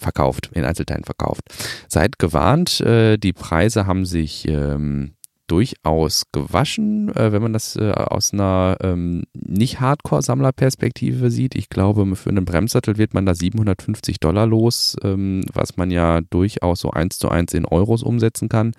verkauft, 0.00 0.50
in 0.52 0.66
Einzelteilen 0.66 1.04
verkauft. 1.04 1.40
Seid 1.88 2.18
gewarnt, 2.18 2.78
die 2.84 3.32
Preise 3.32 3.86
haben 3.86 4.04
sich 4.04 4.46
ähm, 4.48 5.15
durchaus 5.46 6.24
gewaschen, 6.32 7.14
äh, 7.14 7.32
wenn 7.32 7.42
man 7.42 7.52
das 7.52 7.76
äh, 7.76 7.90
aus 7.92 8.32
einer 8.32 8.76
ähm, 8.80 9.24
nicht 9.34 9.80
Hardcore-Sammlerperspektive 9.80 11.30
sieht. 11.30 11.54
Ich 11.54 11.68
glaube, 11.68 12.16
für 12.16 12.30
einen 12.30 12.44
Bremssattel 12.44 12.98
wird 12.98 13.14
man 13.14 13.26
da 13.26 13.34
750 13.34 14.20
Dollar 14.20 14.46
los, 14.46 14.96
ähm, 15.02 15.42
was 15.52 15.76
man 15.76 15.90
ja 15.90 16.20
durchaus 16.20 16.80
so 16.80 16.90
eins 16.90 17.18
zu 17.18 17.28
eins 17.28 17.54
in 17.54 17.64
Euros 17.64 18.02
umsetzen 18.02 18.48
kann. 18.48 18.72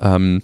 Ähm, 0.00 0.42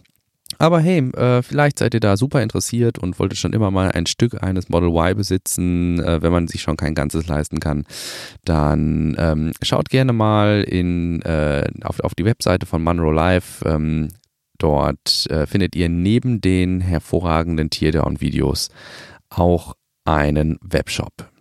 aber 0.59 0.81
hey, 0.81 0.99
äh, 1.17 1.43
vielleicht 1.43 1.79
seid 1.79 1.95
ihr 1.95 2.01
da 2.01 2.17
super 2.17 2.43
interessiert 2.43 2.99
und 2.99 3.19
wolltet 3.19 3.39
schon 3.39 3.53
immer 3.53 3.71
mal 3.71 3.91
ein 3.91 4.07
Stück 4.07 4.43
eines 4.43 4.69
Model 4.69 4.91
Y 4.91 5.17
besitzen, 5.17 5.99
äh, 6.01 6.23
wenn 6.23 6.33
man 6.33 6.47
sich 6.47 6.63
schon 6.63 6.77
kein 6.77 6.95
ganzes 6.95 7.27
leisten 7.27 7.59
kann. 7.59 7.85
Dann 8.45 9.17
ähm, 9.19 9.53
schaut 9.63 9.89
gerne 9.89 10.13
mal 10.13 10.63
in, 10.63 11.23
äh, 11.23 11.69
auf, 11.83 12.01
auf 12.01 12.15
die 12.15 12.25
Webseite 12.25 12.67
von 12.67 12.83
Monroe 12.83 13.13
Live. 13.13 13.63
Ähm, 13.65 14.09
Dort 14.59 15.27
äh, 15.31 15.47
findet 15.47 15.75
ihr 15.75 15.89
neben 15.89 16.41
den 16.41 16.81
hervorragenden 16.81 17.71
Teardown-Videos 17.71 18.69
auch 19.29 19.75
einen 20.05 20.59
Webshop. 20.63 21.32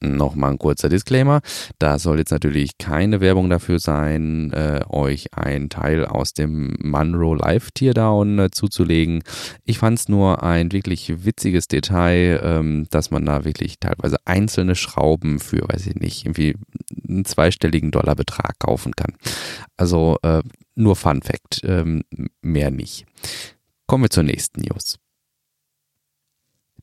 Nochmal 0.00 0.52
ein 0.52 0.58
kurzer 0.58 0.88
Disclaimer. 0.88 1.40
Da 1.80 1.98
soll 1.98 2.18
jetzt 2.18 2.30
natürlich 2.30 2.78
keine 2.78 3.20
Werbung 3.20 3.50
dafür 3.50 3.80
sein, 3.80 4.52
äh, 4.52 4.84
euch 4.88 5.34
ein 5.34 5.70
Teil 5.70 6.04
aus 6.04 6.34
dem 6.34 6.76
Monroe 6.80 7.36
Live 7.36 7.72
Teardown 7.72 8.38
äh, 8.38 8.50
zuzulegen. 8.52 9.24
Ich 9.64 9.78
fand 9.78 9.98
es 9.98 10.08
nur 10.08 10.44
ein 10.44 10.70
wirklich 10.70 11.24
witziges 11.24 11.66
Detail, 11.66 12.40
ähm, 12.44 12.86
dass 12.90 13.10
man 13.10 13.26
da 13.26 13.44
wirklich 13.44 13.80
teilweise 13.80 14.18
einzelne 14.24 14.76
Schrauben 14.76 15.40
für, 15.40 15.68
weiß 15.68 15.88
ich 15.88 15.96
nicht, 15.96 16.24
irgendwie 16.24 16.54
einen 17.08 17.24
zweistelligen 17.24 17.90
Dollarbetrag 17.90 18.56
kaufen 18.60 18.92
kann. 18.94 19.14
Also 19.76 20.16
äh, 20.22 20.42
nur 20.76 20.94
Fun 20.94 21.22
Fact, 21.22 21.62
ähm, 21.64 22.04
mehr 22.40 22.70
nicht. 22.70 23.04
Kommen 23.88 24.04
wir 24.04 24.10
zur 24.10 24.22
nächsten 24.22 24.60
News 24.60 25.00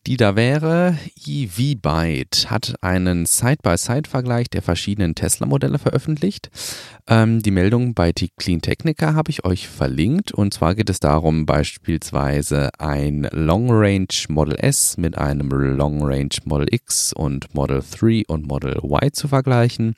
die 0.08 0.18
da 0.18 0.36
wäre, 0.36 0.98
EV-Byte 1.26 2.52
hat 2.52 2.76
einen 2.82 3.26
Side-by-Side-Vergleich 3.26 4.50
der 4.50 4.62
verschiedenen 4.62 5.16
Tesla-Modelle 5.16 5.80
veröffentlicht. 5.80 6.50
Ähm, 7.08 7.42
die 7.42 7.52
Meldung 7.52 7.94
bei 7.94 8.12
Clean 8.12 8.62
Technica 8.62 9.14
habe 9.14 9.32
ich 9.32 9.46
euch 9.46 9.68
verlinkt 9.68 10.32
und 10.32 10.54
zwar 10.54 10.76
geht 10.76 10.90
es 10.90 11.00
darum, 11.00 11.46
beispielsweise 11.46 12.70
ein 12.80 13.28
Long 13.32 13.68
Range 13.70 14.08
Model 14.30 14.56
S 14.60 14.98
mit 14.98 15.18
einem 15.18 15.50
Long 15.50 16.04
Range 16.04 16.30
Model 16.46 16.68
X 16.72 17.12
und 17.14 17.54
Model 17.54 17.82
3 17.82 18.24
und 18.28 18.48
Model 18.48 18.78
Y 18.84 19.14
zu 19.14 19.28
vergleichen. 19.28 19.96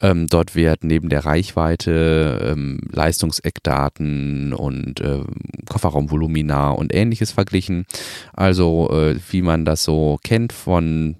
Ähm, 0.00 0.26
dort 0.26 0.54
wird 0.54 0.84
neben 0.84 1.08
der 1.08 1.24
Reichweite 1.24 2.52
ähm, 2.52 2.80
Leistungseckdaten 2.90 4.52
und 4.52 5.00
äh, 5.00 5.22
Kofferraumvolumina 5.68 6.70
und 6.70 6.94
ähnliches 6.94 7.32
verglichen. 7.32 7.86
Also 8.32 8.90
äh, 8.90 9.16
wie 9.30 9.37
man 9.42 9.64
das 9.64 9.84
so 9.84 10.18
kennt 10.22 10.52
von 10.52 11.16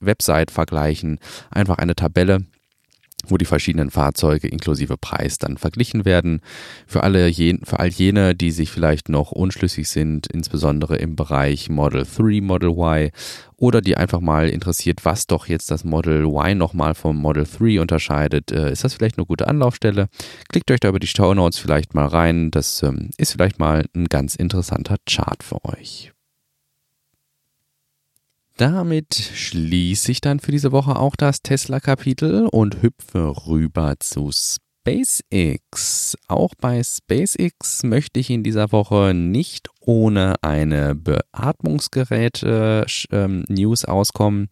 Website-Vergleichen, 0.00 1.18
einfach 1.50 1.78
eine 1.78 1.96
Tabelle, 1.96 2.46
wo 3.26 3.36
die 3.36 3.44
verschiedenen 3.44 3.90
Fahrzeuge 3.90 4.48
inklusive 4.48 4.96
Preis 4.96 5.38
dann 5.38 5.56
verglichen 5.56 6.04
werden. 6.04 6.40
Für 6.86 7.02
alle 7.02 7.32
für 7.32 7.80
all 7.80 7.88
jene, 7.88 8.34
die 8.34 8.50
sich 8.50 8.70
vielleicht 8.70 9.08
noch 9.08 9.32
unschlüssig 9.32 9.88
sind, 9.88 10.28
insbesondere 10.28 10.96
im 10.96 11.16
Bereich 11.16 11.68
Model 11.68 12.04
3, 12.04 12.40
Model 12.40 12.70
Y 12.70 13.10
oder 13.56 13.80
die 13.80 13.96
einfach 13.96 14.20
mal 14.20 14.48
interessiert, 14.48 15.04
was 15.04 15.26
doch 15.26 15.46
jetzt 15.46 15.70
das 15.70 15.84
Model 15.84 16.24
Y 16.24 16.56
nochmal 16.56 16.94
vom 16.94 17.16
Model 17.16 17.44
3 17.44 17.80
unterscheidet, 17.80 18.52
äh, 18.52 18.70
ist 18.70 18.84
das 18.84 18.94
vielleicht 18.94 19.18
eine 19.18 19.26
gute 19.26 19.48
Anlaufstelle. 19.48 20.08
Klickt 20.48 20.70
euch 20.70 20.80
da 20.80 20.88
über 20.88 21.00
die 21.00 21.06
Show 21.08 21.34
Notes 21.34 21.58
vielleicht 21.58 21.94
mal 21.94 22.06
rein. 22.06 22.50
Das 22.50 22.82
ähm, 22.82 23.10
ist 23.16 23.32
vielleicht 23.32 23.58
mal 23.58 23.84
ein 23.94 24.06
ganz 24.06 24.36
interessanter 24.36 24.96
Chart 25.06 25.42
für 25.42 25.64
euch. 25.64 26.12
Damit 28.58 29.14
schließe 29.14 30.10
ich 30.10 30.20
dann 30.20 30.40
für 30.40 30.50
diese 30.50 30.72
Woche 30.72 30.96
auch 30.96 31.14
das 31.14 31.42
Tesla-Kapitel 31.42 32.48
und 32.50 32.82
hüpfe 32.82 33.32
rüber 33.46 33.94
zu 34.00 34.32
SpaceX. 34.32 36.16
Auch 36.26 36.54
bei 36.60 36.82
SpaceX 36.82 37.84
möchte 37.84 38.18
ich 38.18 38.30
in 38.30 38.42
dieser 38.42 38.72
Woche 38.72 39.14
nicht 39.14 39.68
ohne 39.78 40.34
eine 40.42 40.96
Beatmungsgerät-News 40.96 43.84
auskommen. 43.84 44.48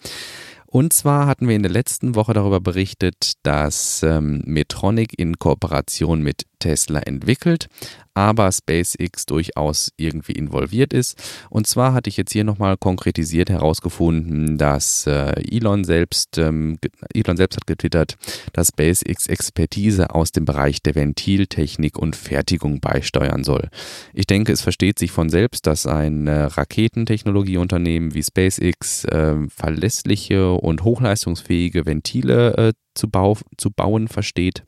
Und 0.66 0.92
zwar 0.92 1.26
hatten 1.26 1.48
wir 1.48 1.56
in 1.56 1.64
der 1.64 1.72
letzten 1.72 2.14
Woche 2.14 2.32
darüber 2.32 2.60
berichtet, 2.60 3.32
dass 3.42 4.04
ähm, 4.04 4.40
Metronic 4.44 5.18
in 5.18 5.40
Kooperation 5.40 6.22
mit 6.22 6.44
Tesla 6.58 7.00
entwickelt, 7.00 7.68
aber 8.14 8.50
SpaceX 8.50 9.26
durchaus 9.26 9.92
irgendwie 9.98 10.32
involviert 10.32 10.92
ist. 10.94 11.22
Und 11.50 11.66
zwar 11.66 11.92
hatte 11.92 12.08
ich 12.08 12.16
jetzt 12.16 12.32
hier 12.32 12.44
nochmal 12.44 12.76
konkretisiert 12.78 13.50
herausgefunden, 13.50 14.56
dass 14.56 15.06
äh, 15.06 15.34
Elon 15.50 15.84
selbst, 15.84 16.38
ähm, 16.38 16.78
Elon 17.12 17.36
selbst 17.36 17.56
hat 17.56 17.66
getwittert, 17.66 18.16
dass 18.54 18.68
SpaceX 18.68 19.26
Expertise 19.26 20.14
aus 20.14 20.32
dem 20.32 20.46
Bereich 20.46 20.82
der 20.82 20.94
Ventiltechnik 20.94 21.98
und 21.98 22.16
Fertigung 22.16 22.80
beisteuern 22.80 23.44
soll. 23.44 23.68
Ich 24.14 24.26
denke, 24.26 24.52
es 24.52 24.62
versteht 24.62 24.98
sich 24.98 25.10
von 25.10 25.28
selbst, 25.28 25.66
dass 25.66 25.86
ein 25.86 26.26
äh, 26.26 26.44
Raketentechnologieunternehmen 26.44 28.14
wie 28.14 28.22
SpaceX 28.22 29.04
äh, 29.04 29.36
verlässliche 29.48 30.52
und 30.52 30.84
hochleistungsfähige 30.84 31.84
Ventile 31.84 32.56
äh, 32.56 32.72
zu 32.94 33.70
bauen 33.70 34.08
versteht. 34.08 34.64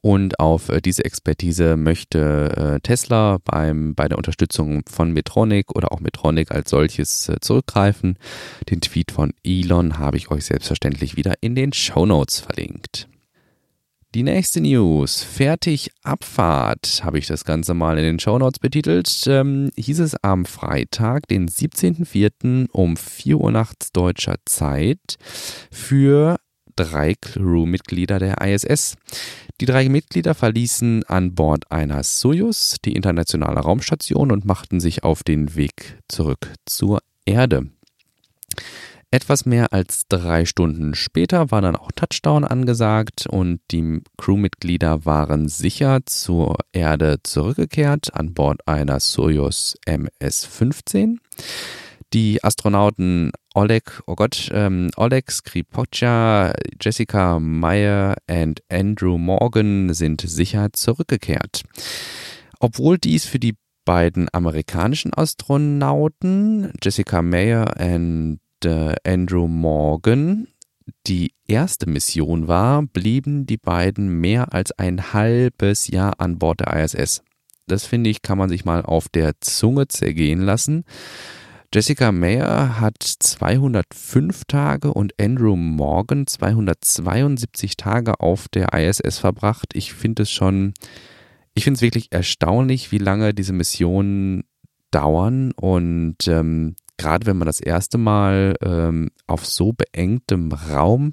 Und 0.00 0.40
auf 0.40 0.68
äh, 0.68 0.80
diese 0.80 1.04
Expertise 1.04 1.76
möchte 1.76 2.76
äh, 2.76 2.80
Tesla 2.80 3.38
beim, 3.44 3.94
bei 3.94 4.08
der 4.08 4.18
Unterstützung 4.18 4.82
von 4.88 5.12
Metronic 5.12 5.74
oder 5.74 5.92
auch 5.92 6.00
Metronic 6.00 6.50
als 6.50 6.70
solches 6.70 7.28
äh, 7.28 7.36
zurückgreifen. 7.40 8.18
Den 8.70 8.80
Tweet 8.80 9.10
von 9.10 9.32
Elon 9.44 9.98
habe 9.98 10.16
ich 10.16 10.30
euch 10.30 10.44
selbstverständlich 10.46 11.16
wieder 11.16 11.34
in 11.40 11.54
den 11.54 11.72
Show 11.72 12.06
Notes 12.06 12.40
verlinkt. 12.40 13.08
Die 14.16 14.22
nächste 14.22 14.62
News, 14.62 15.22
fertig 15.22 15.90
Abfahrt, 16.02 17.02
habe 17.04 17.18
ich 17.18 17.26
das 17.26 17.44
Ganze 17.44 17.74
mal 17.74 17.98
in 17.98 18.04
den 18.04 18.18
Show 18.18 18.38
Notes 18.38 18.58
betitelt. 18.58 19.24
Ähm, 19.26 19.70
hieß 19.76 20.00
es 20.00 20.14
am 20.22 20.46
Freitag, 20.46 21.28
den 21.28 21.50
17.04. 21.50 22.70
um 22.72 22.96
4 22.96 23.36
Uhr 23.36 23.52
nachts 23.52 23.92
deutscher 23.92 24.36
Zeit 24.46 25.16
für 25.70 26.38
drei 26.76 27.14
Crewmitglieder 27.20 28.18
der 28.18 28.40
ISS. 28.40 28.96
Die 29.60 29.66
drei 29.66 29.88
Mitglieder 29.88 30.34
verließen 30.34 31.04
an 31.04 31.34
Bord 31.34 31.70
einer 31.70 32.02
Soyuz 32.02 32.76
die 32.84 32.92
internationale 32.92 33.60
Raumstation 33.60 34.30
und 34.30 34.44
machten 34.44 34.80
sich 34.80 35.02
auf 35.02 35.22
den 35.22 35.54
Weg 35.56 35.98
zurück 36.08 36.52
zur 36.66 37.00
Erde. 37.24 37.66
Etwas 39.10 39.46
mehr 39.46 39.72
als 39.72 40.08
drei 40.08 40.44
Stunden 40.44 40.94
später 40.94 41.50
war 41.50 41.62
dann 41.62 41.76
auch 41.76 41.90
Touchdown 41.92 42.44
angesagt 42.44 43.26
und 43.26 43.60
die 43.70 44.02
Crewmitglieder 44.18 45.06
waren 45.06 45.48
sicher 45.48 46.00
zur 46.04 46.56
Erde 46.72 47.20
zurückgekehrt 47.22 48.14
an 48.14 48.34
Bord 48.34 48.66
einer 48.68 49.00
Soyuz 49.00 49.76
MS-15. 49.86 51.16
Die 52.12 52.44
Astronauten 52.44 53.32
Oleg, 53.56 54.02
oh 54.06 54.16
Gott, 54.16 54.50
ähm, 54.52 54.90
Oleg 54.98 55.30
Skripocha, 55.30 56.52
Jessica 56.78 57.40
Meyer 57.40 58.16
und 58.30 58.62
Andrew 58.70 59.16
Morgan 59.16 59.94
sind 59.94 60.20
sicher 60.20 60.74
zurückgekehrt. 60.74 61.62
Obwohl 62.60 62.98
dies 62.98 63.24
für 63.24 63.38
die 63.38 63.56
beiden 63.86 64.28
amerikanischen 64.30 65.14
Astronauten, 65.14 66.70
Jessica 66.82 67.22
Meyer 67.22 67.72
und 67.80 68.40
äh, 68.62 68.94
Andrew 69.06 69.48
Morgan, 69.48 70.48
die 71.06 71.32
erste 71.48 71.88
Mission 71.88 72.48
war, 72.48 72.82
blieben 72.82 73.46
die 73.46 73.56
beiden 73.56 74.20
mehr 74.20 74.52
als 74.52 74.72
ein 74.72 75.14
halbes 75.14 75.88
Jahr 75.88 76.20
an 76.20 76.38
Bord 76.38 76.60
der 76.60 76.74
ISS. 76.84 77.22
Das 77.66 77.86
finde 77.86 78.10
ich, 78.10 78.20
kann 78.20 78.36
man 78.36 78.50
sich 78.50 78.66
mal 78.66 78.82
auf 78.82 79.08
der 79.08 79.40
Zunge 79.40 79.88
zergehen 79.88 80.42
lassen. 80.42 80.84
Jessica 81.76 82.10
Mayer 82.10 82.80
hat 82.80 83.02
205 83.02 84.46
Tage 84.46 84.94
und 84.94 85.12
Andrew 85.20 85.56
Morgan 85.56 86.26
272 86.26 87.76
Tage 87.76 88.18
auf 88.18 88.48
der 88.48 88.72
ISS 88.72 89.18
verbracht. 89.18 89.74
Ich 89.74 89.92
finde 89.92 90.22
es 90.22 90.30
schon, 90.30 90.72
ich 91.52 91.64
finde 91.64 91.76
es 91.76 91.82
wirklich 91.82 92.10
erstaunlich, 92.12 92.92
wie 92.92 92.98
lange 92.98 93.34
diese 93.34 93.52
Missionen 93.52 94.44
dauern 94.90 95.52
und 95.52 96.26
ähm, 96.28 96.76
gerade 96.96 97.26
wenn 97.26 97.36
man 97.36 97.44
das 97.44 97.60
erste 97.60 97.98
Mal 97.98 98.56
ähm, 98.62 99.10
auf 99.26 99.44
so 99.44 99.74
beengtem 99.74 100.52
Raum 100.52 101.12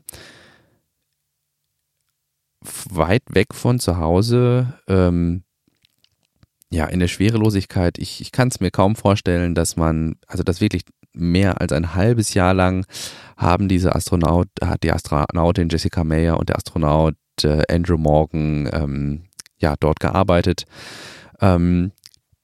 weit 2.89 3.23
weg 3.27 3.53
von 3.53 3.79
zu 3.79 3.97
Hause 3.97 4.79
ähm, 4.87 5.43
ja, 6.73 6.85
in 6.85 6.99
der 6.99 7.07
Schwerelosigkeit, 7.07 7.97
ich, 7.99 8.19
ich 8.19 8.31
kann 8.31 8.47
es 8.47 8.59
mir 8.59 8.71
kaum 8.71 8.95
vorstellen, 8.95 9.53
dass 9.53 9.75
man, 9.75 10.15
also 10.27 10.43
das 10.43 10.59
wirklich 10.59 10.83
mehr 11.13 11.61
als 11.61 11.71
ein 11.71 11.93
halbes 11.93 12.33
Jahr 12.33 12.55
lang 12.55 12.85
haben 13.37 13.67
diese 13.67 13.93
Astronaut, 13.93 14.47
hat 14.63 14.81
die 14.81 14.91
Astronautin 14.91 15.69
Jessica 15.69 16.03
Mayer 16.03 16.39
und 16.39 16.49
der 16.49 16.57
Astronaut 16.57 17.15
äh, 17.43 17.61
Andrew 17.69 17.97
Morgan 17.97 18.67
ähm, 18.73 19.23
ja 19.59 19.75
dort 19.79 19.99
gearbeitet. 19.99 20.65
Ähm, 21.39 21.91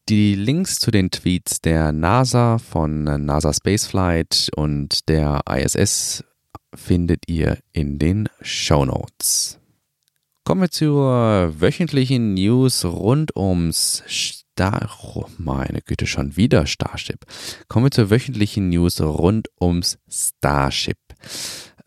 die 0.09 0.35
Links 0.35 0.79
zu 0.79 0.91
den 0.91 1.09
Tweets 1.09 1.61
der 1.61 1.91
NASA 1.91 2.59
von 2.59 3.03
NASA 3.03 3.51
Spaceflight 3.53 4.49
und 4.55 5.09
der 5.09 5.41
ISS 5.49 6.23
findet 6.75 7.23
ihr 7.27 7.57
in 7.73 7.97
den 7.97 8.29
Show 8.41 8.85
Notes. 8.85 9.58
Kommen 10.49 10.61
wir 10.61 10.71
zur 10.71 11.53
wöchentlichen 11.61 12.33
News 12.33 12.83
rund 12.83 13.35
ums 13.35 14.01
Star. 14.07 14.89
Oh, 15.13 15.25
meine 15.37 15.81
Güte, 15.81 16.07
schon 16.07 16.37
wieder 16.37 16.65
Starship. 16.65 17.19
Kommen 17.67 17.85
wir 17.85 17.91
zur 17.91 18.09
wöchentlichen 18.09 18.69
News 18.69 18.99
rund 18.99 19.47
ums 19.61 19.99
Starship. 20.09 20.97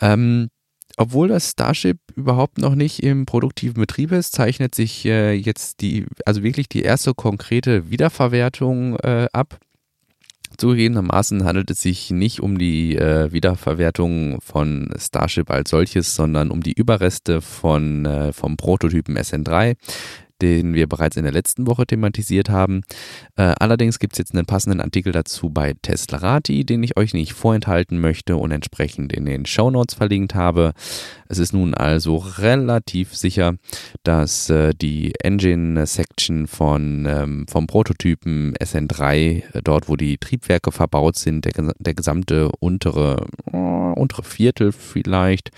Ähm, 0.00 0.48
obwohl 0.96 1.26
das 1.26 1.50
Starship 1.50 1.98
überhaupt 2.14 2.58
noch 2.58 2.76
nicht 2.76 3.02
im 3.02 3.26
produktiven 3.26 3.80
Betrieb 3.80 4.12
ist, 4.12 4.32
zeichnet 4.32 4.76
sich 4.76 5.06
äh, 5.06 5.32
jetzt 5.32 5.80
die, 5.80 6.06
also 6.24 6.44
wirklich 6.44 6.68
die 6.68 6.82
erste 6.82 7.14
konkrete 7.14 7.90
Wiederverwertung 7.90 8.94
äh, 9.00 9.26
ab. 9.32 9.58
Zugegebenermaßen 10.62 11.42
handelt 11.42 11.72
es 11.72 11.82
sich 11.82 12.12
nicht 12.12 12.38
um 12.38 12.56
die 12.56 12.94
äh, 12.94 13.32
Wiederverwertung 13.32 14.40
von 14.40 14.94
Starship 14.96 15.50
als 15.50 15.70
solches, 15.70 16.14
sondern 16.14 16.52
um 16.52 16.62
die 16.62 16.70
Überreste 16.70 17.40
von, 17.40 18.06
äh, 18.06 18.32
vom 18.32 18.56
Prototypen 18.56 19.18
SN3 19.18 19.74
den 20.42 20.74
wir 20.74 20.88
bereits 20.88 21.16
in 21.16 21.22
der 21.22 21.32
letzten 21.32 21.66
Woche 21.66 21.86
thematisiert 21.86 22.50
haben. 22.50 22.82
Äh, 23.36 23.54
allerdings 23.58 23.98
gibt 23.98 24.14
es 24.14 24.18
jetzt 24.18 24.34
einen 24.34 24.44
passenden 24.44 24.80
Artikel 24.80 25.12
dazu 25.12 25.50
bei 25.50 25.74
Teslarati, 25.80 26.64
den 26.64 26.82
ich 26.82 26.96
euch 26.96 27.14
nicht 27.14 27.32
vorenthalten 27.32 28.00
möchte 28.00 28.36
und 28.36 28.50
entsprechend 28.50 29.12
in 29.12 29.24
den 29.24 29.46
Show 29.46 29.70
Notes 29.70 29.94
verlinkt 29.94 30.34
habe. 30.34 30.72
Es 31.28 31.38
ist 31.38 31.52
nun 31.52 31.74
also 31.74 32.16
relativ 32.16 33.14
sicher, 33.14 33.54
dass 34.02 34.50
äh, 34.50 34.74
die 34.74 35.14
Engine-Section 35.22 36.48
von, 36.48 37.06
ähm, 37.08 37.46
vom 37.48 37.66
Prototypen 37.66 38.54
SN3, 38.56 39.54
äh, 39.54 39.62
dort 39.62 39.88
wo 39.88 39.96
die 39.96 40.18
Triebwerke 40.18 40.72
verbaut 40.72 41.16
sind, 41.16 41.44
der, 41.44 41.72
der 41.78 41.94
gesamte 41.94 42.50
untere, 42.58 43.26
oh, 43.52 43.92
untere 43.96 44.24
Viertel 44.24 44.72
vielleicht, 44.72 45.52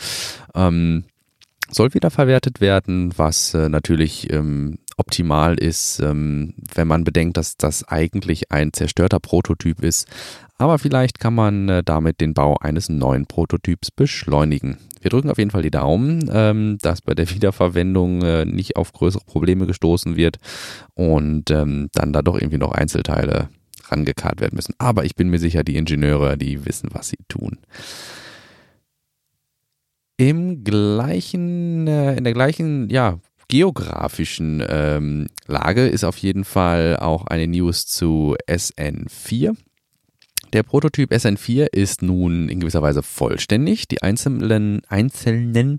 ähm, 0.55 1.05
soll 1.75 1.95
wiederverwertet 1.95 2.61
werden, 2.61 3.13
was 3.17 3.55
äh, 3.55 3.69
natürlich 3.69 4.33
ähm, 4.33 4.79
optimal 4.97 5.59
ist, 5.59 6.01
ähm, 6.01 6.55
wenn 6.75 6.89
man 6.89 7.05
bedenkt, 7.05 7.37
dass 7.37 7.57
das 7.57 7.87
eigentlich 7.87 8.53
ein 8.53 8.73
zerstörter 8.73 9.21
Prototyp 9.21 9.83
ist. 9.83 10.09
Aber 10.57 10.79
vielleicht 10.79 11.19
kann 11.19 11.35
man 11.35 11.69
äh, 11.69 11.83
damit 11.85 12.21
den 12.21 12.33
Bau 12.33 12.57
eines 12.59 12.89
neuen 12.89 13.27
Prototyps 13.27 13.91
beschleunigen. 13.91 14.79
Wir 15.01 15.11
drücken 15.11 15.31
auf 15.31 15.39
jeden 15.39 15.51
Fall 15.51 15.63
die 15.63 15.71
Daumen, 15.71 16.31
ähm, 16.33 16.79
dass 16.81 17.03
bei 17.03 17.15
der 17.15 17.29
Wiederverwendung 17.35 18.23
äh, 18.23 18.45
nicht 18.45 18.77
auf 18.77 18.93
größere 18.93 19.25
Probleme 19.25 19.67
gestoßen 19.67 20.17
wird 20.17 20.39
und 20.95 21.51
ähm, 21.51 21.89
dann 21.93 22.13
da 22.13 22.23
doch 22.23 22.37
irgendwie 22.37 22.59
noch 22.59 22.73
Einzelteile 22.73 23.49
rangekarrt 23.89 24.41
werden 24.41 24.57
müssen. 24.57 24.75
Aber 24.79 25.05
ich 25.05 25.15
bin 25.15 25.29
mir 25.29 25.39
sicher, 25.39 25.65
die 25.65 25.77
Ingenieure, 25.77 26.39
die 26.39 26.65
wissen, 26.65 26.89
was 26.93 27.09
sie 27.09 27.19
tun. 27.29 27.59
Im 30.17 30.63
gleichen, 30.63 31.89
äh, 31.89 32.17
in 32.17 32.25
der 32.25 32.35
gleichen, 32.35 32.89
ja, 32.89 33.19
geografischen 33.49 34.65
ähm, 34.69 35.27
Lage 35.47 35.87
ist 35.87 36.05
auf 36.05 36.17
jeden 36.19 36.45
Fall 36.45 36.97
auch 36.99 37.27
eine 37.27 37.47
News 37.47 37.87
zu 37.87 38.37
SN4. 38.49 39.57
Der 40.53 40.63
Prototyp 40.63 41.11
SN4 41.11 41.67
ist 41.73 42.01
nun 42.03 42.49
in 42.49 42.61
gewisser 42.61 42.81
Weise 42.81 43.03
vollständig. 43.03 43.89
Die 43.89 44.03
einzelnen, 44.03 44.83
einzelnen 44.89 45.79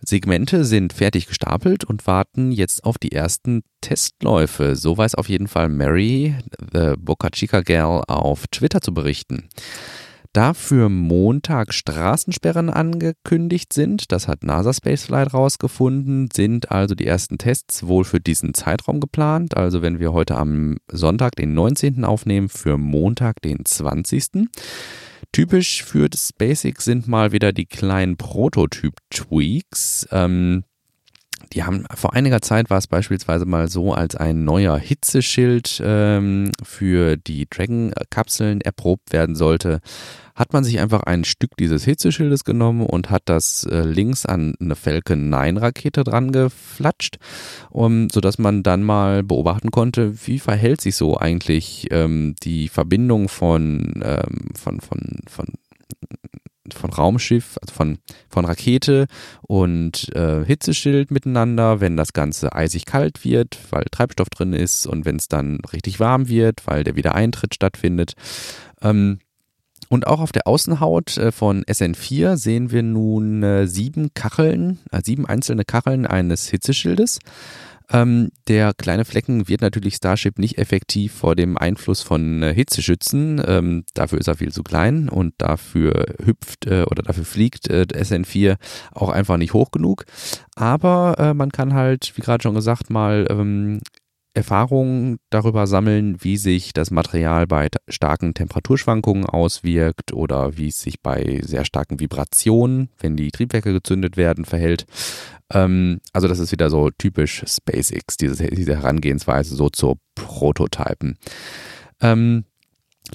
Segmente 0.00 0.64
sind 0.64 0.94
fertig 0.94 1.26
gestapelt 1.26 1.84
und 1.84 2.06
warten 2.06 2.50
jetzt 2.50 2.84
auf 2.84 2.96
die 2.96 3.12
ersten 3.12 3.64
Testläufe. 3.82 4.76
So 4.76 4.96
weiß 4.96 5.14
auf 5.16 5.28
jeden 5.28 5.46
Fall 5.46 5.68
Mary, 5.68 6.36
the 6.72 6.94
Boca 6.98 7.28
Chica 7.28 7.60
Girl, 7.60 8.02
auf 8.08 8.46
Twitter 8.46 8.80
zu 8.80 8.94
berichten. 8.94 9.50
Da 10.34 10.52
für 10.52 10.88
Montag 10.88 11.72
Straßensperren 11.72 12.68
angekündigt 12.68 13.72
sind, 13.72 14.10
das 14.10 14.26
hat 14.26 14.42
NASA 14.42 14.72
Spaceflight 14.72 15.32
rausgefunden, 15.32 16.28
sind 16.34 16.72
also 16.72 16.96
die 16.96 17.06
ersten 17.06 17.38
Tests 17.38 17.86
wohl 17.86 18.02
für 18.02 18.18
diesen 18.18 18.52
Zeitraum 18.52 18.98
geplant. 18.98 19.56
Also 19.56 19.80
wenn 19.80 20.00
wir 20.00 20.12
heute 20.12 20.34
am 20.34 20.78
Sonntag, 20.90 21.36
den 21.36 21.54
19. 21.54 22.04
aufnehmen, 22.04 22.48
für 22.48 22.78
Montag, 22.78 23.42
den 23.42 23.64
20. 23.64 24.48
Typisch 25.30 25.84
für 25.84 26.08
das 26.08 26.30
SpaceX 26.30 26.84
sind 26.84 27.06
mal 27.06 27.30
wieder 27.30 27.52
die 27.52 27.66
kleinen 27.66 28.16
Prototyp-Tweaks. 28.16 30.08
Ähm, 30.10 30.64
die 31.52 31.62
haben 31.62 31.84
vor 31.94 32.14
einiger 32.14 32.40
Zeit 32.40 32.70
war 32.70 32.78
es 32.78 32.88
beispielsweise 32.88 33.44
mal 33.44 33.68
so, 33.68 33.92
als 33.92 34.16
ein 34.16 34.44
neuer 34.44 34.78
Hitzeschild 34.78 35.80
ähm, 35.84 36.50
für 36.64 37.16
die 37.16 37.46
Dragon-Kapseln 37.48 38.62
erprobt 38.62 39.12
werden 39.12 39.36
sollte, 39.36 39.80
hat 40.34 40.52
man 40.52 40.64
sich 40.64 40.80
einfach 40.80 41.04
ein 41.04 41.24
Stück 41.24 41.56
dieses 41.56 41.84
Hitzeschildes 41.84 42.44
genommen 42.44 42.86
und 42.86 43.10
hat 43.10 43.22
das 43.26 43.64
äh, 43.64 43.82
links 43.82 44.26
an 44.26 44.54
eine 44.60 44.74
Falcon 44.74 45.28
9 45.28 45.56
Rakete 45.56 46.04
dran 46.04 46.32
geflatscht, 46.32 47.18
um, 47.70 48.08
sodass 48.10 48.38
man 48.38 48.62
dann 48.62 48.82
mal 48.82 49.22
beobachten 49.22 49.70
konnte, 49.70 50.26
wie 50.26 50.38
verhält 50.38 50.80
sich 50.80 50.96
so 50.96 51.16
eigentlich 51.16 51.86
ähm, 51.90 52.34
die 52.42 52.68
Verbindung 52.68 53.28
von, 53.28 54.02
ähm, 54.04 54.50
von, 54.54 54.80
von, 54.80 55.20
von 55.28 55.46
von 56.72 56.90
Raumschiff, 56.90 57.58
also 57.60 57.74
von, 57.74 57.98
von 58.30 58.46
Rakete 58.46 59.06
und 59.42 60.08
äh, 60.14 60.44
Hitzeschild 60.44 61.10
miteinander, 61.10 61.80
wenn 61.80 61.96
das 61.96 62.14
Ganze 62.14 62.54
eisig 62.54 62.86
kalt 62.86 63.22
wird, 63.22 63.58
weil 63.70 63.84
Treibstoff 63.90 64.30
drin 64.30 64.54
ist 64.54 64.86
und 64.86 65.04
wenn 65.04 65.16
es 65.16 65.28
dann 65.28 65.60
richtig 65.72 66.00
warm 66.00 66.28
wird, 66.28 66.66
weil 66.66 66.82
der 66.82 66.96
Wiedereintritt 66.96 67.54
stattfindet. 67.54 68.14
Ähm, 68.80 69.18
und 69.94 70.08
auch 70.08 70.18
auf 70.18 70.32
der 70.32 70.48
Außenhaut 70.48 71.18
äh, 71.18 71.30
von 71.30 71.62
SN4 71.66 72.36
sehen 72.36 72.72
wir 72.72 72.82
nun 72.82 73.44
äh, 73.44 73.68
sieben 73.68 74.12
Kacheln, 74.12 74.80
äh, 74.90 75.00
sieben 75.04 75.24
einzelne 75.24 75.64
Kacheln 75.64 76.04
eines 76.04 76.48
Hitzeschildes. 76.48 77.20
Ähm, 77.92 78.32
der 78.48 78.74
kleine 78.74 79.04
Flecken 79.04 79.46
wird 79.46 79.60
natürlich 79.60 79.94
Starship 79.94 80.40
nicht 80.40 80.58
effektiv 80.58 81.12
vor 81.12 81.36
dem 81.36 81.56
Einfluss 81.56 82.02
von 82.02 82.42
Hitze 82.42 82.82
schützen. 82.82 83.40
Ähm, 83.46 83.84
dafür 83.94 84.18
ist 84.18 84.26
er 84.26 84.34
viel 84.34 84.50
zu 84.50 84.64
klein 84.64 85.08
und 85.08 85.34
dafür 85.38 86.06
hüpft 86.24 86.66
oder 86.66 87.02
dafür 87.04 87.24
fliegt 87.24 87.70
SN4 87.70 88.56
auch 88.90 89.10
einfach 89.10 89.36
nicht 89.36 89.52
hoch 89.52 89.70
genug. 89.70 90.06
Aber 90.56 91.34
man 91.36 91.52
kann 91.52 91.74
halt, 91.74 92.14
wie 92.16 92.22
gerade 92.22 92.42
schon 92.42 92.54
gesagt, 92.54 92.90
mal 92.90 93.26
ähm, 93.30 93.80
Erfahrungen 94.34 95.18
darüber 95.30 95.66
sammeln, 95.68 96.16
wie 96.20 96.36
sich 96.36 96.72
das 96.72 96.90
Material 96.90 97.46
bei 97.46 97.68
starken 97.88 98.34
Temperaturschwankungen 98.34 99.26
auswirkt 99.26 100.12
oder 100.12 100.56
wie 100.56 100.68
es 100.68 100.80
sich 100.80 101.00
bei 101.00 101.40
sehr 101.44 101.64
starken 101.64 102.00
Vibrationen, 102.00 102.90
wenn 102.98 103.16
die 103.16 103.30
Triebwerke 103.30 103.72
gezündet 103.72 104.16
werden, 104.16 104.44
verhält. 104.44 104.86
Ähm, 105.52 106.00
also 106.12 106.26
das 106.26 106.40
ist 106.40 106.50
wieder 106.50 106.68
so 106.68 106.90
typisch 106.90 107.44
SpaceX, 107.46 108.16
diese, 108.16 108.48
diese 108.48 108.76
Herangehensweise 108.76 109.54
so 109.54 109.70
zu 109.70 109.98
Prototypen. 110.16 111.16
Ähm, 112.00 112.44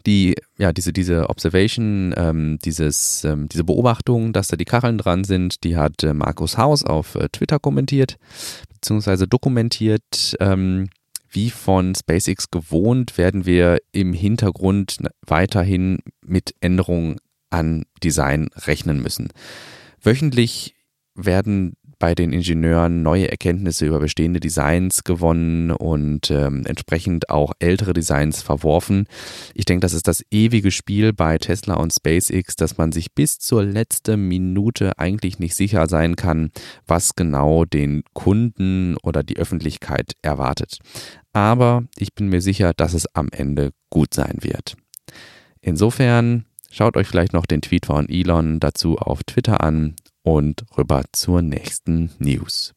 die, 0.05 0.35
ja, 0.57 0.71
diese, 0.71 0.93
diese 0.93 1.29
Observation, 1.29 2.13
ähm, 2.15 2.59
dieses, 2.63 3.23
ähm, 3.25 3.49
diese 3.49 3.63
Beobachtung, 3.63 4.33
dass 4.33 4.47
da 4.47 4.55
die 4.55 4.65
Kacheln 4.65 4.97
dran 4.97 5.23
sind, 5.23 5.63
die 5.63 5.75
hat 5.75 6.03
äh, 6.03 6.13
Markus 6.13 6.57
Haus 6.57 6.83
auf 6.83 7.15
äh, 7.15 7.27
Twitter 7.29 7.59
kommentiert, 7.59 8.17
beziehungsweise 8.71 9.27
dokumentiert. 9.27 10.37
Ähm, 10.39 10.89
wie 11.31 11.49
von 11.49 11.95
SpaceX 11.95 12.49
gewohnt, 12.51 13.17
werden 13.17 13.45
wir 13.45 13.79
im 13.91 14.13
Hintergrund 14.13 14.97
weiterhin 15.25 15.99
mit 16.25 16.55
Änderungen 16.59 17.17
an 17.49 17.85
Design 18.03 18.49
rechnen 18.55 19.01
müssen. 19.01 19.29
Wöchentlich 20.01 20.75
werden 21.15 21.73
bei 21.99 22.15
den 22.15 22.31
Ingenieuren 22.31 23.03
neue 23.03 23.29
Erkenntnisse 23.29 23.85
über 23.85 23.99
bestehende 23.99 24.39
Designs 24.39 25.03
gewonnen 25.03 25.71
und 25.71 26.31
ähm, 26.31 26.65
entsprechend 26.65 27.29
auch 27.29 27.51
ältere 27.59 27.93
Designs 27.93 28.41
verworfen. 28.41 29.05
Ich 29.53 29.65
denke, 29.65 29.81
das 29.81 29.93
ist 29.93 30.07
das 30.07 30.23
ewige 30.31 30.71
Spiel 30.71 31.13
bei 31.13 31.37
Tesla 31.37 31.75
und 31.75 31.93
SpaceX, 31.93 32.55
dass 32.55 32.77
man 32.77 32.93
sich 32.93 33.13
bis 33.13 33.39
zur 33.39 33.63
letzten 33.63 34.27
Minute 34.27 34.97
eigentlich 34.97 35.39
nicht 35.39 35.55
sicher 35.55 35.87
sein 35.87 36.15
kann, 36.15 36.51
was 36.87 37.15
genau 37.15 37.65
den 37.65 38.03
Kunden 38.13 38.95
oder 39.03 39.21
die 39.21 39.37
Öffentlichkeit 39.37 40.13
erwartet. 40.21 40.79
Aber 41.33 41.83
ich 41.97 42.13
bin 42.13 42.29
mir 42.29 42.41
sicher, 42.41 42.73
dass 42.73 42.93
es 42.93 43.13
am 43.13 43.27
Ende 43.31 43.71
gut 43.89 44.13
sein 44.13 44.37
wird. 44.41 44.75
Insofern 45.61 46.45
schaut 46.71 46.95
euch 46.95 47.07
vielleicht 47.07 47.33
noch 47.33 47.45
den 47.45 47.61
Tweet 47.61 47.85
von 47.85 48.07
Elon 48.07 48.59
dazu 48.59 48.97
auf 48.97 49.23
Twitter 49.23 49.61
an 49.61 49.95
und 50.29 50.63
rüber 50.77 51.03
zur 51.11 51.41
nächsten 51.41 52.11
News. 52.19 52.73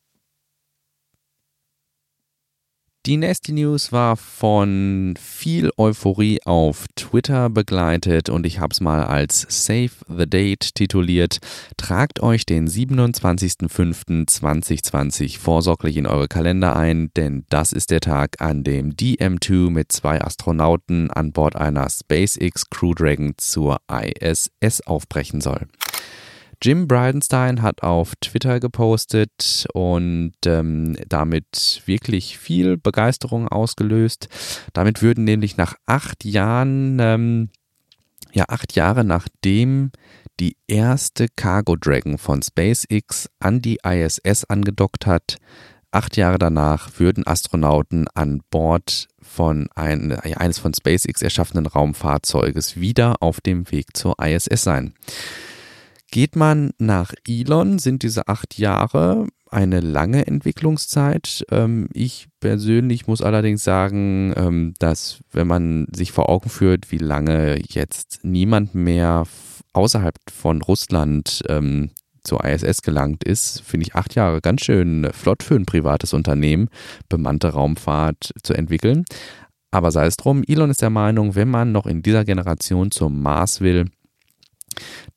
Die 3.05 3.17
nächste 3.17 3.53
News 3.53 3.91
war 3.91 4.17
von 4.17 5.15
viel 5.21 5.73
Euphorie 5.77 6.39
auf 6.45 6.87
Twitter 6.95 7.51
begleitet 7.51 8.29
und 8.29 8.47
ich 8.47 8.61
habe 8.61 8.71
es 8.73 8.81
mal 8.81 9.03
als 9.05 9.45
Save 9.49 9.91
the 10.09 10.31
Date 10.31 10.77
tituliert. 10.77 11.39
Tragt 11.77 12.23
euch 12.23 12.47
den 12.47 12.69
27.05.2020 12.69 15.41
vorsorglich 15.41 15.97
in 15.97 16.07
eure 16.07 16.29
Kalender 16.29 16.77
ein, 16.77 17.11
denn 17.17 17.45
das 17.49 17.73
ist 17.73 17.91
der 17.91 18.01
Tag, 18.01 18.41
an 18.41 18.63
dem 18.63 18.93
DM2 18.93 19.69
mit 19.69 19.91
zwei 19.91 20.23
Astronauten 20.23 21.11
an 21.11 21.33
Bord 21.33 21.57
einer 21.57 21.91
SpaceX 21.91 22.71
Crew 22.71 22.95
Dragon 22.95 23.35
zur 23.37 23.81
ISS 23.91 24.83
aufbrechen 24.83 25.41
soll. 25.41 25.67
Jim 26.63 26.87
Bridenstine 26.87 27.61
hat 27.61 27.83
auf 27.83 28.15
Twitter 28.21 28.61
gepostet 28.61 29.67
und 29.75 30.35
ähm, 30.47 30.97
damit 31.09 31.83
wirklich 31.87 32.39
viel 32.39 32.77
Begeisterung 32.77 33.49
ausgelöst. 33.49 34.29
Damit 34.73 35.03
würden 35.03 35.25
nämlich 35.25 35.57
nach 35.57 35.75
acht 35.87 36.25
Jahren, 36.25 37.01
ähm, 37.01 37.51
ja 38.33 38.45
acht 38.47 38.77
Jahre 38.77 39.03
nachdem 39.03 39.91
die 40.39 40.57
erste 40.69 41.27
Cargo 41.35 41.75
Dragon 41.75 42.17
von 42.17 42.43
SpaceX 42.43 43.29
an 43.41 43.61
die 43.61 43.79
ISS 43.85 44.45
angedockt 44.45 45.07
hat, 45.07 45.39
acht 45.91 46.17
Jahre 46.17 46.39
danach 46.39 47.01
würden 47.01 47.27
Astronauten 47.27 48.07
an 48.15 48.41
Bord 48.51 49.09
von 49.21 49.69
ein, 49.75 50.13
eines 50.13 50.61
von 50.61 50.73
SpaceX 50.73 51.23
erschaffenen 51.23 51.67
Raumfahrzeuges 51.67 52.77
wieder 52.77 53.17
auf 53.21 53.41
dem 53.41 53.69
Weg 53.73 53.97
zur 53.97 54.17
ISS 54.21 54.63
sein. 54.63 54.95
Geht 56.13 56.37
man 56.37 56.73
nach 56.79 57.15
Elon, 57.27 57.79
sind 57.79 58.03
diese 58.03 58.29
acht 58.29 58.59
Jahre 58.59 59.29
eine 59.51 59.81
lange 59.81 60.27
Entwicklungszeit. 60.27 61.43
Ähm, 61.51 61.89
ich 61.95 62.29
persönlich 62.39 63.07
muss 63.07 63.23
allerdings 63.23 63.65
sagen, 63.65 64.35
ähm, 64.37 64.75
dass 64.79 65.21
wenn 65.33 65.47
man 65.47 65.87
sich 65.91 66.13
vor 66.13 66.29
Augen 66.29 66.51
führt, 66.51 66.93
wie 66.93 66.99
lange 66.99 67.59
jetzt 67.67 68.21
niemand 68.25 68.75
mehr 68.75 69.25
außerhalb 69.73 70.15
von 70.31 70.61
Russland 70.61 71.45
ähm, 71.49 71.93
zur 72.23 72.45
ISS 72.45 72.83
gelangt 72.83 73.25
ist, 73.25 73.63
finde 73.63 73.87
ich 73.87 73.95
acht 73.95 74.15
Jahre 74.15 74.43
ganz 74.43 74.67
schön 74.67 75.09
flott 75.15 75.43
für 75.43 75.55
ein 75.55 75.65
privates 75.65 76.13
Unternehmen, 76.13 76.69
bemannte 77.09 77.49
Raumfahrt 77.49 78.35
zu 78.43 78.53
entwickeln. 78.53 79.07
Aber 79.71 79.91
sei 79.91 80.05
es 80.05 80.19
drum, 80.19 80.45
Elon 80.47 80.69
ist 80.69 80.83
der 80.83 80.91
Meinung, 80.91 81.37
wenn 81.37 81.49
man 81.49 81.73
noch 81.73 81.87
in 81.87 82.03
dieser 82.03 82.27
Generation 82.27 82.91
zum 82.91 83.23
Mars 83.23 83.63
will, 83.63 83.87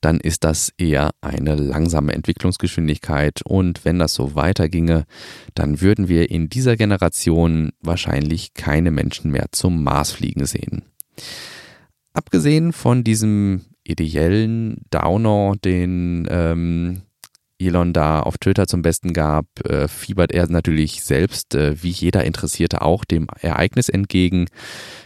dann 0.01 0.19
ist 0.19 0.43
das 0.43 0.71
eher 0.77 1.11
eine 1.21 1.55
langsame 1.55 2.13
Entwicklungsgeschwindigkeit 2.13 3.41
und 3.43 3.85
wenn 3.85 3.99
das 3.99 4.13
so 4.13 4.35
weiterginge, 4.35 5.05
dann 5.53 5.81
würden 5.81 6.07
wir 6.07 6.29
in 6.29 6.49
dieser 6.49 6.75
Generation 6.75 7.71
wahrscheinlich 7.81 8.53
keine 8.53 8.91
Menschen 8.91 9.31
mehr 9.31 9.47
zum 9.51 9.83
Mars 9.83 10.11
fliegen 10.11 10.45
sehen. 10.45 10.83
Abgesehen 12.13 12.71
von 12.71 13.03
diesem 13.03 13.65
ideellen 13.83 14.81
Downer, 14.89 15.53
den 15.63 16.27
ähm, 16.29 17.01
Elon 17.59 17.93
da 17.93 18.19
auf 18.19 18.37
Twitter 18.37 18.67
zum 18.67 18.81
Besten 18.81 19.13
gab, 19.13 19.45
äh, 19.65 19.87
fiebert 19.87 20.31
er 20.31 20.47
natürlich 20.47 21.03
selbst, 21.03 21.55
äh, 21.55 21.81
wie 21.81 21.89
jeder 21.89 22.25
Interessierte 22.25 22.81
auch, 22.81 23.05
dem 23.05 23.27
Ereignis 23.39 23.89
entgegen, 23.89 24.47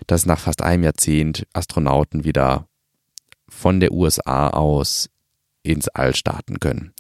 dass 0.08 0.26
nach 0.26 0.40
fast 0.40 0.62
einem 0.64 0.84
Jahrzehnt 0.84 1.46
Astronauten 1.54 2.24
wieder 2.24 2.69
von 3.60 3.80
der 3.80 3.92
USA 3.92 4.48
aus 4.50 5.10
ins 5.62 5.88
All 5.90 6.16
starten 6.16 6.60
können. 6.60 6.94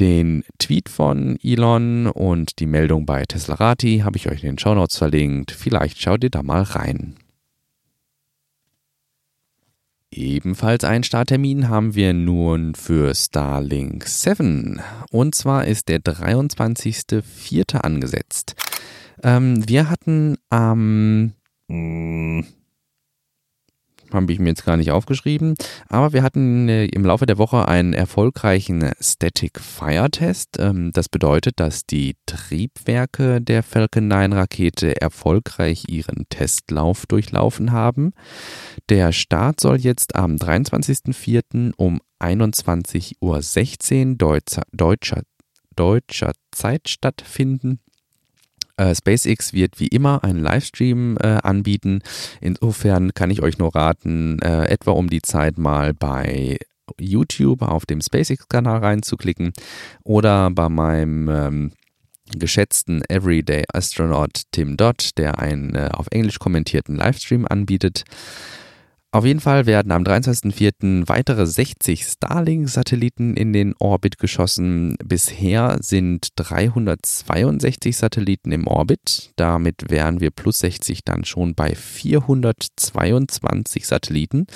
Den 0.00 0.44
Tweet 0.58 0.88
von 0.88 1.38
Elon 1.42 2.06
und 2.06 2.60
die 2.60 2.66
Meldung 2.66 3.04
bei 3.04 3.24
Teslarati 3.24 4.00
habe 4.04 4.16
ich 4.16 4.30
euch 4.30 4.42
in 4.44 4.50
den 4.50 4.58
Shownotes 4.58 4.96
verlinkt. 4.96 5.50
Vielleicht 5.50 6.00
schaut 6.00 6.22
ihr 6.22 6.30
da 6.30 6.42
mal 6.42 6.62
rein. 6.62 7.16
Ebenfalls 10.10 10.84
einen 10.84 11.04
Starttermin 11.04 11.68
haben 11.68 11.94
wir 11.94 12.14
nun 12.14 12.74
für 12.74 13.14
Starlink 13.14 14.06
7. 14.06 14.80
Und 15.10 15.34
zwar 15.34 15.66
ist 15.66 15.88
der 15.88 15.98
23.04. 15.98 17.76
angesetzt. 17.76 18.54
Ähm, 19.22 19.68
wir 19.68 19.90
hatten 19.90 20.38
am 20.48 21.34
ähm, 21.68 22.46
habe 24.12 24.32
ich 24.32 24.38
mir 24.38 24.48
jetzt 24.48 24.64
gar 24.64 24.76
nicht 24.76 24.90
aufgeschrieben. 24.90 25.54
Aber 25.88 26.12
wir 26.12 26.22
hatten 26.22 26.68
äh, 26.68 26.86
im 26.86 27.04
Laufe 27.04 27.26
der 27.26 27.38
Woche 27.38 27.68
einen 27.68 27.92
erfolgreichen 27.92 28.90
Static 29.00 29.60
Fire 29.60 30.10
Test. 30.10 30.58
Ähm, 30.58 30.92
das 30.92 31.08
bedeutet, 31.08 31.60
dass 31.60 31.86
die 31.86 32.16
Triebwerke 32.26 33.40
der 33.40 33.62
Falcon 33.62 34.08
9 34.08 34.32
Rakete 34.32 35.00
erfolgreich 35.00 35.84
ihren 35.88 36.26
Testlauf 36.28 37.06
durchlaufen 37.06 37.72
haben. 37.72 38.12
Der 38.88 39.12
Start 39.12 39.60
soll 39.60 39.76
jetzt 39.76 40.16
am 40.16 40.36
23.04. 40.36 41.72
um 41.76 42.00
21.16 42.20 44.10
Uhr 44.10 44.16
deutscher, 44.16 44.62
deutscher, 44.72 45.22
deutscher 45.76 46.32
Zeit 46.50 46.88
stattfinden. 46.88 47.80
Äh, 48.78 48.94
SpaceX 48.94 49.52
wird 49.52 49.80
wie 49.80 49.88
immer 49.88 50.24
einen 50.24 50.40
Livestream 50.40 51.18
äh, 51.20 51.26
anbieten. 51.42 52.00
Insofern 52.40 53.12
kann 53.12 53.30
ich 53.30 53.42
euch 53.42 53.58
nur 53.58 53.74
raten, 53.74 54.38
äh, 54.40 54.64
etwa 54.66 54.92
um 54.92 55.10
die 55.10 55.22
Zeit 55.22 55.58
mal 55.58 55.92
bei 55.92 56.58
YouTube 56.98 57.62
auf 57.62 57.84
dem 57.84 58.00
SpaceX-Kanal 58.00 58.78
reinzuklicken 58.78 59.52
oder 60.04 60.50
bei 60.50 60.68
meinem 60.68 61.28
ähm, 61.28 61.72
geschätzten 62.36 63.02
Everyday 63.08 63.64
Astronaut 63.72 64.42
Tim 64.52 64.76
Dodd, 64.76 65.10
der 65.18 65.38
einen 65.38 65.74
äh, 65.74 65.90
auf 65.92 66.06
Englisch 66.10 66.38
kommentierten 66.38 66.96
Livestream 66.96 67.46
anbietet. 67.48 68.04
Auf 69.18 69.24
jeden 69.24 69.40
Fall 69.40 69.66
werden 69.66 69.90
am 69.90 70.04
23.04. 70.04 71.08
weitere 71.08 71.44
60 71.44 72.04
Starlink-Satelliten 72.04 73.36
in 73.36 73.52
den 73.52 73.74
Orbit 73.80 74.18
geschossen. 74.18 74.94
Bisher 75.04 75.78
sind 75.80 76.28
362 76.36 77.96
Satelliten 77.96 78.52
im 78.52 78.68
Orbit. 78.68 79.32
Damit 79.34 79.90
wären 79.90 80.20
wir 80.20 80.30
plus 80.30 80.60
60 80.60 81.02
dann 81.02 81.24
schon 81.24 81.56
bei 81.56 81.74
422 81.74 83.88
Satelliten. 83.88 84.46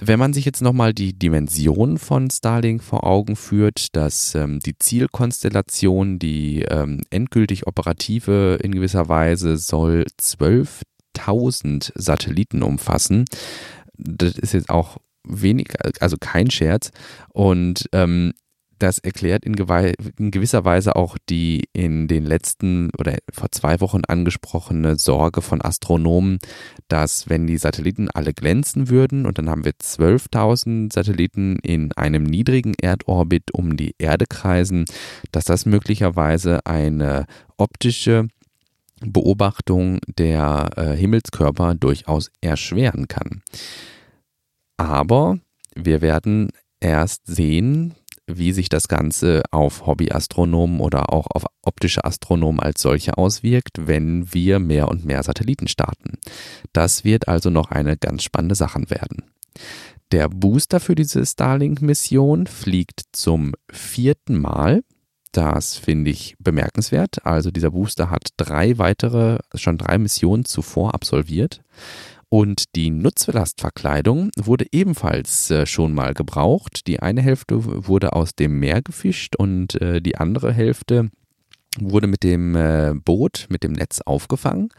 Wenn 0.00 0.18
man 0.18 0.32
sich 0.32 0.44
jetzt 0.44 0.60
nochmal 0.60 0.92
die 0.92 1.16
Dimension 1.16 1.98
von 1.98 2.28
Starlink 2.28 2.82
vor 2.82 3.04
Augen 3.04 3.36
führt, 3.36 3.94
dass 3.94 4.34
ähm, 4.34 4.58
die 4.58 4.76
Zielkonstellation, 4.76 6.18
die 6.18 6.62
ähm, 6.62 7.02
endgültig 7.10 7.68
operative 7.68 8.58
in 8.60 8.72
gewisser 8.72 9.08
Weise 9.08 9.56
soll 9.56 10.04
12 10.16 10.82
1000 11.18 11.92
Satelliten 11.94 12.62
umfassen. 12.62 13.24
Das 13.96 14.36
ist 14.36 14.52
jetzt 14.52 14.70
auch 14.70 14.98
wenig, 15.24 15.68
also 16.00 16.16
kein 16.18 16.50
Scherz. 16.50 16.90
Und 17.32 17.88
ähm, 17.92 18.32
das 18.78 18.98
erklärt 18.98 19.44
in, 19.44 19.54
in, 20.18 20.30
gewisser 20.30 20.64
Weise 20.64 20.96
auch 20.96 21.16
die 21.28 21.64
in 21.72 22.08
den 22.08 22.24
letzten 22.24 22.90
oder 22.98 23.16
vor 23.32 23.50
zwei 23.50 23.80
Wochen 23.80 24.02
angesprochene 24.06 24.96
Sorge 24.96 25.40
von 25.40 25.62
Astronomen, 25.62 26.38
dass 26.88 27.28
wenn 27.28 27.46
die 27.46 27.56
Satelliten 27.56 28.10
alle 28.10 28.34
glänzen 28.34 28.90
würden 28.90 29.24
und 29.26 29.38
dann 29.38 29.48
haben 29.48 29.64
wir 29.64 29.72
12.000 29.72 30.92
Satelliten 30.92 31.58
in 31.62 31.92
einem 31.92 32.24
niedrigen 32.24 32.74
Erdorbit 32.74 33.54
um 33.54 33.76
die 33.76 33.94
Erde 33.98 34.26
kreisen, 34.28 34.84
dass 35.32 35.44
das 35.44 35.64
möglicherweise 35.64 36.64
eine 36.66 37.26
optische 37.56 38.28
Beobachtung 39.00 40.00
der 40.06 40.70
äh, 40.76 40.96
Himmelskörper 40.96 41.74
durchaus 41.74 42.30
erschweren 42.40 43.08
kann. 43.08 43.42
Aber 44.76 45.38
wir 45.74 46.00
werden 46.00 46.50
erst 46.80 47.26
sehen, 47.26 47.94
wie 48.26 48.52
sich 48.52 48.68
das 48.68 48.88
Ganze 48.88 49.42
auf 49.52 49.86
Hobbyastronomen 49.86 50.80
oder 50.80 51.12
auch 51.12 51.26
auf 51.28 51.46
optische 51.62 52.04
Astronomen 52.04 52.60
als 52.60 52.82
solche 52.82 53.16
auswirkt, 53.16 53.86
wenn 53.86 54.32
wir 54.34 54.58
mehr 54.58 54.88
und 54.88 55.04
mehr 55.04 55.22
Satelliten 55.22 55.68
starten. 55.68 56.18
Das 56.72 57.04
wird 57.04 57.28
also 57.28 57.50
noch 57.50 57.70
eine 57.70 57.96
ganz 57.96 58.24
spannende 58.24 58.54
Sache 58.54 58.82
werden. 58.88 59.24
Der 60.12 60.28
Booster 60.28 60.80
für 60.80 60.94
diese 60.94 61.24
Starlink-Mission 61.24 62.46
fliegt 62.46 63.02
zum 63.12 63.54
vierten 63.70 64.40
Mal 64.40 64.82
Das 65.36 65.76
finde 65.76 66.10
ich 66.10 66.34
bemerkenswert. 66.38 67.26
Also 67.26 67.50
dieser 67.50 67.72
Booster 67.72 68.08
hat 68.08 68.30
drei 68.38 68.78
weitere, 68.78 69.38
schon 69.54 69.76
drei 69.76 69.98
Missionen 69.98 70.46
zuvor 70.46 70.94
absolviert. 70.94 71.60
Und 72.30 72.74
die 72.74 72.88
Nutzlastverkleidung 72.88 74.30
wurde 74.38 74.64
ebenfalls 74.72 75.50
äh, 75.50 75.66
schon 75.66 75.92
mal 75.92 76.14
gebraucht. 76.14 76.86
Die 76.86 77.00
eine 77.00 77.20
Hälfte 77.20 77.86
wurde 77.86 78.14
aus 78.14 78.34
dem 78.34 78.58
Meer 78.58 78.80
gefischt 78.80 79.36
und 79.36 79.78
äh, 79.82 80.00
die 80.00 80.16
andere 80.16 80.54
Hälfte 80.54 81.10
wurde 81.78 82.06
mit 82.06 82.22
dem 82.22 82.56
äh, 82.56 82.94
Boot, 82.94 83.46
mit 83.50 83.62
dem 83.62 83.72
Netz 83.72 84.00
aufgefangen. 84.00 84.70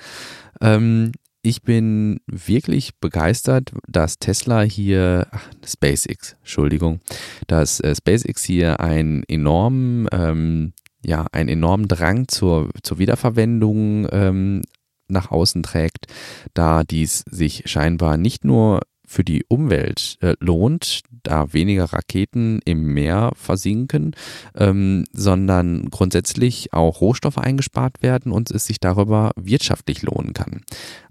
Ich 1.48 1.62
bin 1.62 2.20
wirklich 2.28 3.00
begeistert, 3.00 3.72
dass 3.88 4.20
Tesla 4.20 4.64
hier, 4.64 5.28
ach, 5.32 5.50
SpaceX, 5.66 6.36
Entschuldigung, 6.40 7.00
dass 7.48 7.80
äh, 7.80 7.96
SpaceX 7.96 8.44
hier 8.44 8.82
einen 8.82 9.24
enormen, 9.30 10.10
ähm, 10.12 10.74
ja, 11.06 11.26
einen 11.32 11.48
enormen 11.48 11.88
Drang 11.88 12.28
zur, 12.28 12.70
zur 12.84 13.00
Wiederverwendung 13.00 14.10
ähm, 14.12 14.62
nach 15.08 15.32
außen 15.32 15.64
trägt, 15.64 16.08
da 16.54 16.84
dies 16.84 17.24
sich 17.32 17.64
scheinbar 17.66 18.18
nicht 18.18 18.44
nur 18.44 18.82
für 19.08 19.24
die 19.24 19.46
Umwelt 19.48 20.18
äh, 20.20 20.36
lohnt, 20.42 21.00
da 21.24 21.54
weniger 21.54 21.86
Raketen 21.86 22.60
im 22.66 22.94
Meer 22.94 23.32
versinken, 23.36 24.18
ähm, 24.54 25.06
sondern 25.14 25.90
grundsätzlich 25.92 26.74
auch 26.74 27.00
Rohstoffe 27.00 27.38
eingespart 27.38 28.02
werden 28.02 28.34
und 28.34 28.52
es 28.52 28.66
sich 28.66 28.82
darüber 28.82 29.32
wirtschaftlich 29.38 30.02
lohnen 30.02 30.34
kann. 30.34 30.62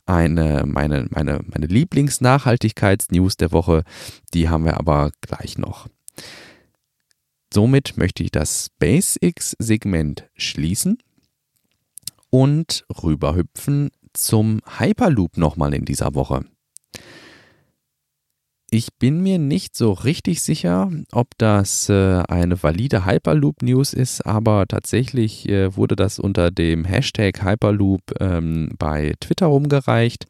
Eine, 0.06 0.64
meine, 0.66 1.08
meine, 1.10 1.40
meine 1.44 1.66
Lieblingsnachhaltigkeitsnews 1.66 3.36
der 3.36 3.50
Woche, 3.50 3.82
die 4.32 4.48
haben 4.48 4.64
wir 4.64 4.78
aber 4.78 5.10
gleich 5.20 5.58
noch. 5.58 5.88
Somit 7.52 7.96
möchte 7.96 8.22
ich 8.22 8.30
das 8.30 8.66
SpaceX-Segment 8.66 10.28
schließen 10.36 10.98
und 12.30 12.84
rüberhüpfen 13.02 13.90
zum 14.12 14.60
Hyperloop 14.78 15.36
nochmal 15.36 15.74
in 15.74 15.84
dieser 15.84 16.14
Woche. 16.14 16.44
Ich 18.68 18.88
bin 18.98 19.22
mir 19.22 19.38
nicht 19.38 19.76
so 19.76 19.92
richtig 19.92 20.42
sicher, 20.42 20.90
ob 21.12 21.38
das 21.38 21.88
äh, 21.88 22.24
eine 22.28 22.60
valide 22.60 23.06
Hyperloop-News 23.06 23.92
ist, 23.92 24.26
aber 24.26 24.66
tatsächlich 24.66 25.48
äh, 25.48 25.76
wurde 25.76 25.94
das 25.94 26.18
unter 26.18 26.50
dem 26.50 26.84
Hashtag 26.84 27.44
Hyperloop 27.44 28.00
ähm, 28.18 28.70
bei 28.76 29.14
Twitter 29.20 29.46
rumgereicht. 29.46 30.26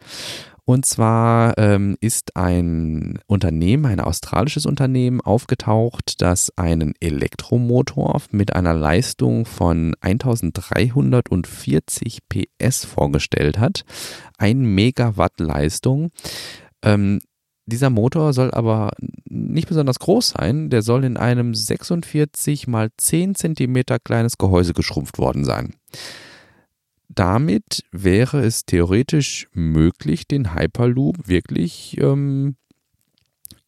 Und 0.66 0.84
zwar 0.84 1.56
ähm, 1.58 1.96
ist 2.00 2.36
ein 2.36 3.18
Unternehmen, 3.26 3.86
ein 3.86 4.00
australisches 4.00 4.66
Unternehmen, 4.66 5.22
aufgetaucht, 5.22 6.20
das 6.20 6.52
einen 6.56 6.92
Elektromotor 7.00 8.20
mit 8.32 8.54
einer 8.54 8.74
Leistung 8.74 9.46
von 9.46 9.94
1340 10.00 12.18
PS 12.28 12.84
vorgestellt 12.84 13.58
hat. 13.58 13.86
Ein 14.36 14.66
Megawatt 14.66 15.38
Leistung. 15.38 16.10
Ähm, 16.82 17.20
dieser 17.66 17.90
Motor 17.90 18.32
soll 18.32 18.50
aber 18.52 18.92
nicht 19.28 19.68
besonders 19.68 19.98
groß 19.98 20.30
sein. 20.30 20.70
Der 20.70 20.82
soll 20.82 21.04
in 21.04 21.16
einem 21.16 21.54
46 21.54 22.68
mal 22.68 22.90
10 22.96 23.34
cm 23.34 23.82
kleines 24.04 24.38
Gehäuse 24.38 24.72
geschrumpft 24.72 25.18
worden 25.18 25.44
sein. 25.44 25.74
Damit 27.08 27.82
wäre 27.92 28.44
es 28.44 28.66
theoretisch 28.66 29.48
möglich, 29.52 30.26
den 30.26 30.54
Hyperloop 30.54 31.28
wirklich 31.28 31.96
ähm, 32.00 32.56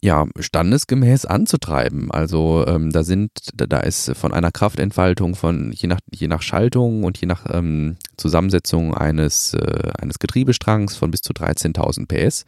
ja, 0.01 0.27
standesgemäß 0.39 1.25
anzutreiben. 1.25 2.11
Also 2.11 2.65
ähm, 2.67 2.91
da 2.91 3.03
sind, 3.03 3.31
da 3.55 3.81
ist 3.81 4.15
von 4.17 4.33
einer 4.33 4.53
Kraftentfaltung 4.53 5.35
von 5.35 5.73
je 5.73 5.89
nach, 5.89 5.99
je 6.13 6.29
nach 6.29 6.43
Schaltung 6.43 7.03
und 7.03 7.19
je 7.21 7.27
nach 7.27 7.47
ähm, 7.51 7.97
Zusammensetzung 8.17 8.95
eines, 8.95 9.55
äh, 9.55 9.91
eines 10.01 10.19
Getriebestrangs 10.19 10.97
von 10.97 11.11
bis 11.11 11.23
zu 11.23 11.33
13.000 11.33 12.07
PS. 12.07 12.45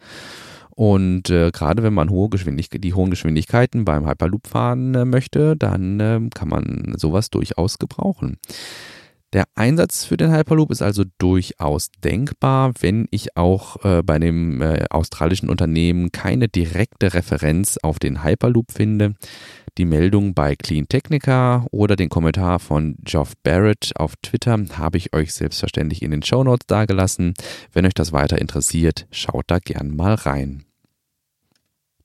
Und 0.75 1.29
äh, 1.29 1.51
gerade 1.51 1.83
wenn 1.83 1.93
man 1.93 2.09
hohe 2.09 2.29
Geschwindigkeit, 2.29 2.83
die 2.83 2.93
hohen 2.93 3.09
Geschwindigkeiten 3.09 3.85
beim 3.85 4.07
Hyperloop 4.07 4.47
fahren 4.47 4.95
äh, 4.95 5.05
möchte, 5.05 5.55
dann 5.55 5.99
äh, 5.99 6.19
kann 6.33 6.49
man 6.49 6.93
sowas 6.97 7.29
durchaus 7.29 7.77
gebrauchen. 7.77 8.37
Der 9.33 9.45
Einsatz 9.55 10.03
für 10.03 10.17
den 10.17 10.35
Hyperloop 10.35 10.71
ist 10.71 10.81
also 10.81 11.05
durchaus 11.17 11.89
denkbar, 12.03 12.73
wenn 12.81 13.07
ich 13.11 13.37
auch 13.37 13.83
äh, 13.85 14.03
bei 14.03 14.19
dem 14.19 14.61
äh, 14.61 14.85
australischen 14.89 15.49
Unternehmen 15.49 16.11
keine 16.11 16.49
direkte 16.49 17.13
Referenz 17.13 17.77
auf 17.77 17.97
den 17.97 18.25
Hyperloop 18.25 18.73
finde. 18.73 19.13
Die 19.77 19.85
Meldung 19.85 20.33
bei 20.33 20.55
Clean 20.55 20.87
Technica 20.87 21.65
oder 21.71 21.95
den 21.95 22.09
Kommentar 22.09 22.59
von 22.59 22.95
Geoff 23.03 23.33
Barrett 23.41 23.93
auf 23.95 24.15
Twitter 24.21 24.57
habe 24.73 24.97
ich 24.97 25.13
euch 25.13 25.33
selbstverständlich 25.33 26.01
in 26.01 26.11
den 26.11 26.23
Show 26.23 26.43
Notes 26.43 26.67
dargelassen. 26.67 27.33
Wenn 27.71 27.85
euch 27.85 27.93
das 27.93 28.11
weiter 28.11 28.37
interessiert, 28.37 29.07
schaut 29.11 29.45
da 29.47 29.59
gern 29.59 29.95
mal 29.95 30.15
rein. 30.15 30.65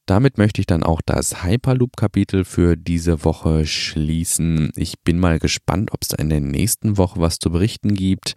Damit 0.06 0.38
möchte 0.38 0.60
ich 0.60 0.66
dann 0.68 0.84
auch 0.84 1.00
das 1.04 1.42
Hyperloop-Kapitel 1.42 2.44
für 2.44 2.76
diese 2.76 3.24
Woche 3.24 3.66
schließen. 3.66 4.70
Ich 4.76 5.00
bin 5.00 5.18
mal 5.18 5.40
gespannt, 5.40 5.92
ob 5.92 6.02
es 6.02 6.10
in 6.16 6.28
der 6.28 6.40
nächsten 6.40 6.96
Woche 6.96 7.18
was 7.20 7.40
zu 7.40 7.50
berichten 7.50 7.94
gibt. 7.94 8.34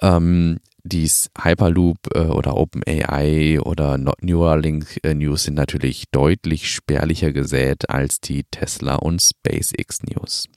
Ähm, 0.00 0.58
dies 0.84 1.30
Hyperloop 1.40 1.98
äh, 2.14 2.20
oder 2.20 2.56
OpenAI 2.56 3.60
oder 3.60 3.98
Neuralink 4.20 4.98
äh, 5.02 5.14
News 5.14 5.44
sind 5.44 5.54
natürlich 5.54 6.04
deutlich 6.10 6.70
spärlicher 6.70 7.32
gesät 7.32 7.88
als 7.88 8.20
die 8.20 8.44
Tesla 8.50 8.96
und 8.96 9.22
SpaceX 9.22 10.02
News. 10.02 10.48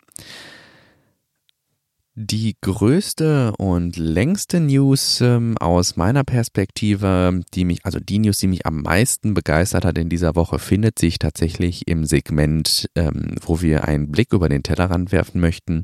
Die 2.17 2.55
größte 2.61 3.51
und 3.57 3.97
längste 3.97 4.61
News 4.61 5.19
ähm, 5.19 5.57
aus 5.57 5.97
meiner 5.97 6.23
Perspektive, 6.23 7.41
die 7.53 7.65
mich, 7.65 7.83
also 7.83 7.99
die 7.99 8.19
News, 8.19 8.39
die 8.39 8.47
mich 8.47 8.65
am 8.65 8.83
meisten 8.83 9.33
begeistert 9.33 9.83
hat 9.83 9.97
in 9.97 10.07
dieser 10.07 10.33
Woche, 10.33 10.57
findet 10.57 10.97
sich 10.97 11.19
tatsächlich 11.19 11.89
im 11.89 12.05
Segment, 12.05 12.89
ähm, 12.95 13.35
wo 13.41 13.61
wir 13.61 13.83
einen 13.83 14.11
Blick 14.11 14.31
über 14.31 14.47
den 14.47 14.63
Tellerrand 14.63 15.11
werfen 15.11 15.41
möchten. 15.41 15.83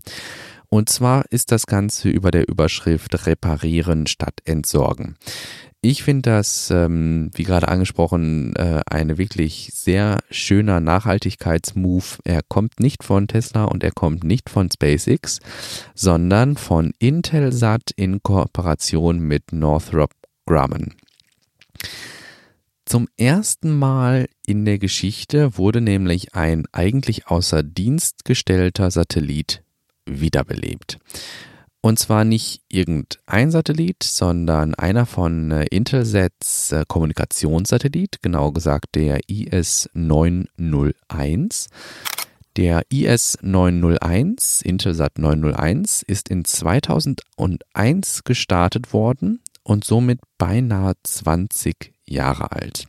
Und 0.73 0.87
zwar 0.87 1.25
ist 1.31 1.51
das 1.51 1.67
Ganze 1.67 2.07
über 2.09 2.31
der 2.31 2.47
Überschrift 2.47 3.27
Reparieren 3.27 4.07
statt 4.07 4.39
Entsorgen. 4.45 5.17
Ich 5.81 6.01
finde 6.03 6.29
das, 6.29 6.71
ähm, 6.71 7.29
wie 7.33 7.43
gerade 7.43 7.67
angesprochen, 7.67 8.55
äh, 8.55 8.79
eine 8.85 9.17
wirklich 9.17 9.71
sehr 9.73 10.19
schöner 10.29 10.79
Nachhaltigkeitsmove. 10.79 12.19
Er 12.23 12.41
kommt 12.47 12.79
nicht 12.79 13.03
von 13.03 13.27
Tesla 13.27 13.65
und 13.65 13.83
er 13.83 13.91
kommt 13.91 14.23
nicht 14.23 14.49
von 14.49 14.69
SpaceX, 14.71 15.39
sondern 15.93 16.55
von 16.55 16.93
Intelsat 16.99 17.91
in 17.97 18.23
Kooperation 18.23 19.19
mit 19.19 19.51
Northrop 19.51 20.11
Grumman. 20.45 20.93
Zum 22.85 23.09
ersten 23.17 23.77
Mal 23.77 24.29
in 24.45 24.63
der 24.63 24.79
Geschichte 24.79 25.57
wurde 25.57 25.81
nämlich 25.81 26.33
ein 26.33 26.63
eigentlich 26.71 27.27
außer 27.27 27.61
Dienst 27.61 28.23
gestellter 28.23 28.89
Satellit 28.89 29.63
wiederbelebt. 30.05 30.99
Und 31.83 31.97
zwar 31.97 32.25
nicht 32.25 32.61
irgendein 32.69 33.49
Satellit, 33.49 34.03
sondern 34.03 34.75
einer 34.75 35.07
von 35.07 35.49
äh, 35.49 35.65
Intelsats 35.65 36.71
äh, 36.71 36.83
Kommunikationssatellit, 36.87 38.21
genau 38.21 38.51
gesagt 38.51 38.93
der 38.93 39.21
IS-901. 39.27 41.69
Der 42.57 42.83
IS-901, 42.89 44.63
Intelsat 44.63 45.17
901, 45.17 46.03
ist 46.03 46.29
in 46.29 46.45
2001 46.45 48.25
gestartet 48.25 48.93
worden 48.93 49.41
und 49.63 49.83
somit 49.83 50.19
beinahe 50.37 50.93
20 51.01 51.93
Jahre 52.05 52.51
alt. 52.51 52.85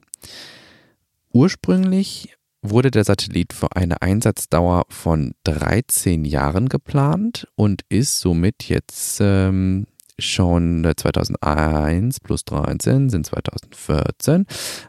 Ursprünglich 1.32 2.36
wurde 2.62 2.90
der 2.90 3.04
Satellit 3.04 3.52
für 3.52 3.74
eine 3.74 4.00
Einsatzdauer 4.02 4.84
von 4.88 5.34
13 5.44 6.24
Jahren 6.24 6.68
geplant 6.68 7.48
und 7.56 7.82
ist 7.88 8.20
somit 8.20 8.68
jetzt 8.68 9.18
ähm, 9.20 9.86
schon 10.18 10.90
2001 10.96 12.20
plus 12.20 12.44
13 12.44 13.10
sind 13.10 13.26
2014, 13.26 14.46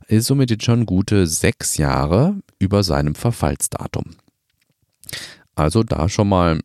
ist 0.08 0.28
somit 0.28 0.52
jetzt 0.52 0.64
schon 0.64 0.86
gute 0.86 1.26
sechs 1.26 1.78
Jahre 1.78 2.36
über 2.60 2.84
seinem 2.84 3.16
Verfallsdatum. 3.16 4.16
Also 5.56 5.84
da 5.84 6.10
schon 6.10 6.30
mal 6.30 6.60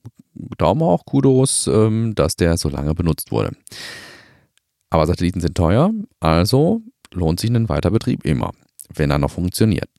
Daumen 0.57 0.83
hoch, 0.83 1.05
Kudos, 1.05 1.66
ähm, 1.66 2.14
dass 2.14 2.37
der 2.37 2.57
so 2.59 2.68
lange 2.68 2.94
benutzt 2.94 3.33
wurde. 3.33 3.53
Aber 4.90 5.07
Satelliten 5.07 5.40
sind 5.40 5.57
teuer, 5.57 5.90
also 6.21 6.83
lohnt 7.12 7.40
sich 7.40 7.51
ein 7.51 7.68
Weiterbetrieb 7.68 8.25
immer, 8.25 8.53
wenn 8.94 9.11
er 9.11 9.18
noch 9.18 9.31
funktioniert. 9.31 9.90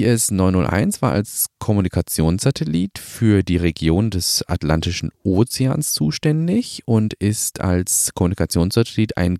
IS-901 0.00 1.02
war 1.02 1.12
als 1.12 1.46
Kommunikationssatellit 1.58 2.98
für 2.98 3.42
die 3.42 3.58
Region 3.58 4.10
des 4.10 4.42
Atlantischen 4.48 5.10
Ozeans 5.22 5.92
zuständig 5.92 6.82
und 6.86 7.14
ist 7.14 7.60
als 7.60 8.12
Kommunikationssatellit 8.14 9.16
ein 9.16 9.38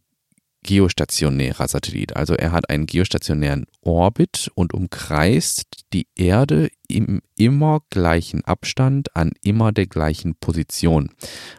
geostationärer 0.64 1.66
Satellit. 1.66 2.16
Also 2.16 2.34
er 2.34 2.52
hat 2.52 2.70
einen 2.70 2.86
geostationären 2.86 3.66
Orbit 3.82 4.50
und 4.54 4.72
umkreist 4.74 5.66
die 5.92 6.06
Erde 6.16 6.68
im 6.88 7.20
immer 7.36 7.80
gleichen 7.90 8.44
Abstand 8.44 9.16
an 9.16 9.32
immer 9.42 9.72
der 9.72 9.86
gleichen 9.86 10.34
Position. 10.36 11.10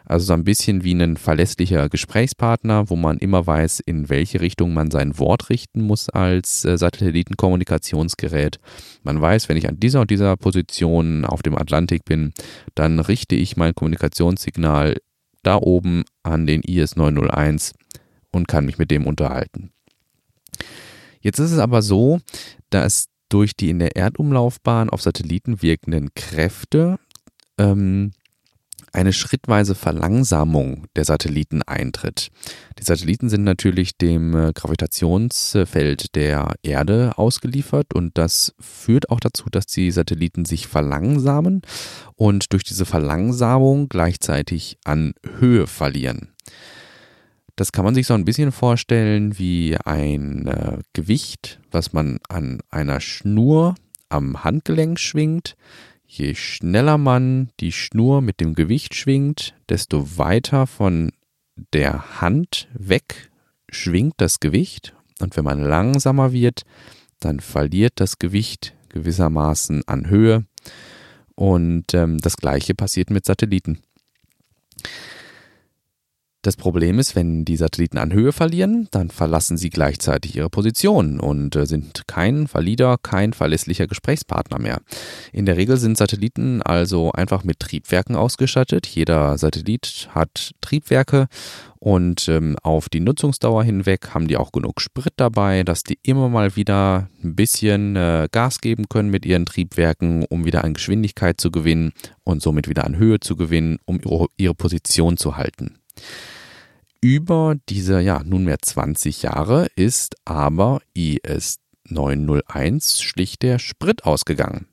Also 0.06 0.26
so 0.26 0.32
ein 0.32 0.44
bisschen 0.44 0.84
wie 0.84 0.94
ein 0.94 1.16
verlässlicher 1.16 1.88
Gesprächspartner, 1.88 2.88
wo 2.88 2.96
man 2.96 3.18
immer 3.18 3.46
weiß, 3.46 3.80
in 3.80 4.08
welche 4.08 4.40
Richtung 4.40 4.72
man 4.72 4.90
sein 4.90 5.18
Wort 5.18 5.50
richten 5.50 5.82
muss 5.82 6.08
als 6.08 6.64
äh, 6.64 6.78
Satellitenkommunikationsgerät. 6.78 8.58
Man 9.02 9.20
weiß, 9.20 9.48
wenn 9.48 9.56
ich 9.56 9.68
an 9.68 9.78
dieser 9.78 10.00
und 10.00 10.10
dieser 10.10 10.36
Position 10.36 11.24
auf 11.24 11.42
dem 11.42 11.56
Atlantik 11.56 12.04
bin, 12.04 12.32
dann 12.74 13.00
richte 13.00 13.34
ich 13.34 13.56
mein 13.56 13.74
Kommunikationssignal 13.74 14.96
da 15.42 15.56
oben 15.56 16.04
an 16.22 16.46
den 16.46 16.62
IS 16.62 16.96
901 16.96 17.74
und 18.34 18.48
kann 18.48 18.66
mich 18.66 18.78
mit 18.78 18.90
dem 18.90 19.06
unterhalten. 19.06 19.70
Jetzt 21.20 21.38
ist 21.38 21.52
es 21.52 21.58
aber 21.58 21.82
so, 21.82 22.20
dass 22.70 23.08
durch 23.28 23.56
die 23.56 23.70
in 23.70 23.78
der 23.78 23.96
Erdumlaufbahn 23.96 24.90
auf 24.90 25.02
Satelliten 25.02 25.62
wirkenden 25.62 26.14
Kräfte 26.14 26.98
ähm, 27.58 28.12
eine 28.94 29.12
schrittweise 29.12 29.74
Verlangsamung 29.74 30.86
der 30.94 31.04
Satelliten 31.04 31.62
eintritt. 31.62 32.28
Die 32.78 32.84
Satelliten 32.84 33.28
sind 33.28 33.42
natürlich 33.42 33.96
dem 33.96 34.36
äh, 34.36 34.52
Gravitationsfeld 34.54 36.14
der 36.14 36.54
Erde 36.62 37.14
ausgeliefert 37.16 37.92
und 37.92 38.16
das 38.16 38.54
führt 38.60 39.10
auch 39.10 39.18
dazu, 39.18 39.46
dass 39.50 39.66
die 39.66 39.90
Satelliten 39.90 40.44
sich 40.44 40.68
verlangsamen 40.68 41.62
und 42.14 42.52
durch 42.52 42.62
diese 42.62 42.84
Verlangsamung 42.84 43.88
gleichzeitig 43.88 44.78
an 44.84 45.14
Höhe 45.38 45.66
verlieren. 45.66 46.28
Das 47.56 47.70
kann 47.70 47.84
man 47.84 47.94
sich 47.94 48.06
so 48.06 48.14
ein 48.14 48.24
bisschen 48.24 48.50
vorstellen 48.50 49.38
wie 49.38 49.76
ein 49.76 50.46
äh, 50.46 50.78
Gewicht, 50.92 51.60
was 51.70 51.92
man 51.92 52.18
an 52.28 52.60
einer 52.70 53.00
Schnur 53.00 53.76
am 54.08 54.42
Handgelenk 54.42 54.98
schwingt. 54.98 55.56
Je 56.06 56.34
schneller 56.34 56.98
man 56.98 57.50
die 57.60 57.72
Schnur 57.72 58.22
mit 58.22 58.40
dem 58.40 58.54
Gewicht 58.54 58.94
schwingt, 58.94 59.54
desto 59.68 60.18
weiter 60.18 60.66
von 60.66 61.12
der 61.72 62.20
Hand 62.20 62.68
weg 62.74 63.30
schwingt 63.68 64.14
das 64.16 64.40
Gewicht. 64.40 64.94
Und 65.20 65.36
wenn 65.36 65.44
man 65.44 65.62
langsamer 65.62 66.32
wird, 66.32 66.62
dann 67.20 67.40
verliert 67.40 67.94
das 67.96 68.18
Gewicht 68.18 68.74
gewissermaßen 68.88 69.86
an 69.86 70.08
Höhe. 70.08 70.44
Und 71.36 71.94
ähm, 71.94 72.18
das 72.18 72.36
gleiche 72.36 72.74
passiert 72.74 73.10
mit 73.10 73.24
Satelliten. 73.24 73.80
Das 76.44 76.56
Problem 76.56 76.98
ist, 76.98 77.16
wenn 77.16 77.46
die 77.46 77.56
Satelliten 77.56 77.96
an 77.96 78.12
Höhe 78.12 78.30
verlieren, 78.30 78.86
dann 78.90 79.08
verlassen 79.08 79.56
sie 79.56 79.70
gleichzeitig 79.70 80.36
ihre 80.36 80.50
Position 80.50 81.18
und 81.18 81.56
äh, 81.56 81.64
sind 81.64 82.06
kein 82.06 82.52
valider, 82.52 82.98
kein 83.02 83.32
verlässlicher 83.32 83.86
Gesprächspartner 83.86 84.58
mehr. 84.58 84.82
In 85.32 85.46
der 85.46 85.56
Regel 85.56 85.78
sind 85.78 85.96
Satelliten 85.96 86.60
also 86.60 87.12
einfach 87.12 87.44
mit 87.44 87.60
Triebwerken 87.60 88.14
ausgestattet. 88.14 88.86
Jeder 88.86 89.38
Satellit 89.38 90.10
hat 90.10 90.50
Triebwerke 90.60 91.28
und 91.78 92.28
ähm, 92.28 92.56
auf 92.62 92.90
die 92.90 93.00
Nutzungsdauer 93.00 93.64
hinweg 93.64 94.10
haben 94.12 94.28
die 94.28 94.36
auch 94.36 94.52
genug 94.52 94.82
Sprit 94.82 95.14
dabei, 95.16 95.62
dass 95.62 95.82
die 95.82 95.98
immer 96.02 96.28
mal 96.28 96.56
wieder 96.56 97.08
ein 97.22 97.36
bisschen 97.36 97.96
äh, 97.96 98.28
Gas 98.30 98.60
geben 98.60 98.90
können 98.90 99.08
mit 99.08 99.24
ihren 99.24 99.46
Triebwerken, 99.46 100.26
um 100.28 100.44
wieder 100.44 100.62
an 100.62 100.74
Geschwindigkeit 100.74 101.40
zu 101.40 101.50
gewinnen 101.50 101.94
und 102.22 102.42
somit 102.42 102.68
wieder 102.68 102.84
an 102.84 102.98
Höhe 102.98 103.18
zu 103.18 103.34
gewinnen, 103.34 103.78
um 103.86 103.98
ihre, 104.04 104.26
ihre 104.36 104.54
Position 104.54 105.16
zu 105.16 105.38
halten. 105.38 105.78
Über 107.04 107.56
diese 107.68 108.00
ja 108.00 108.22
nunmehr 108.24 108.60
20 108.62 109.20
Jahre 109.24 109.66
ist 109.76 110.16
aber 110.24 110.80
IS 110.94 111.58
901 111.86 113.02
schlicht 113.02 113.42
der 113.42 113.58
Sprit 113.58 114.04
ausgegangen. 114.04 114.68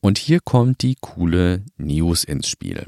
Und 0.00 0.18
hier 0.18 0.40
kommt 0.40 0.82
die 0.82 0.96
coole 1.00 1.62
News 1.76 2.24
ins 2.24 2.48
Spiel. 2.48 2.86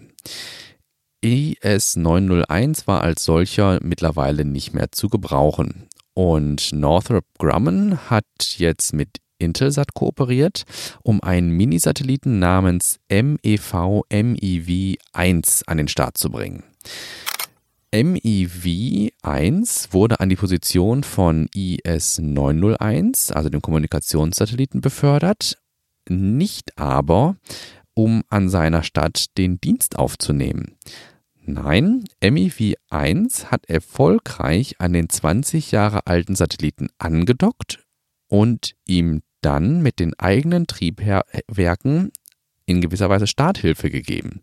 IS 1.21 1.95
901 1.95 2.89
war 2.89 3.03
als 3.03 3.23
solcher 3.23 3.79
mittlerweile 3.85 4.45
nicht 4.45 4.75
mehr 4.75 4.91
zu 4.91 5.09
gebrauchen. 5.09 5.89
Und 6.13 6.73
Northrop 6.73 7.27
Grumman 7.39 8.11
hat 8.11 8.25
jetzt 8.57 8.95
mit 8.95 9.19
Intelsat 9.39 9.95
kooperiert, 9.95 10.65
um 11.05 11.23
einen 11.23 11.53
Minisatelliten 11.53 12.41
namens 12.41 12.99
MEV 13.09 14.03
MIV 14.11 14.97
1 15.13 15.69
an 15.69 15.77
den 15.77 15.87
Start 15.87 16.19
zu 16.19 16.31
bringen. 16.31 16.65
MIV-1 17.93 19.93
wurde 19.93 20.21
an 20.21 20.31
die 20.31 20.37
Position 20.37 21.05
von 21.05 21.49
IS-901, 21.55 23.33
also 23.33 23.51
dem 23.51 23.61
Kommunikationssatelliten, 23.61 24.81
befördert, 24.81 25.59
nicht 26.09 26.79
aber, 26.79 27.37
um 27.95 28.23
an 28.31 28.49
seiner 28.49 28.83
Stadt 28.83 29.37
den 29.37 29.61
Dienst 29.61 29.99
aufzunehmen. 29.99 30.79
Nein, 31.45 32.05
MIV-1 32.23 33.47
hat 33.47 33.67
erfolgreich 33.67 34.77
an 34.79 34.95
den 34.95 35.11
20 35.11 35.73
Jahre 35.73 36.07
alten 36.07 36.35
Satelliten 36.35 36.89
angedockt 36.99 37.85
und 38.29 38.75
ihm 38.87 39.21
dann 39.43 39.83
mit 39.83 39.99
den 39.99 40.19
eigenen 40.19 40.67
Triebwerken 40.67 42.11
in 42.65 42.81
gewisser 42.81 43.11
Weise 43.11 43.27
Starthilfe 43.27 43.91
gegeben. 43.91 44.43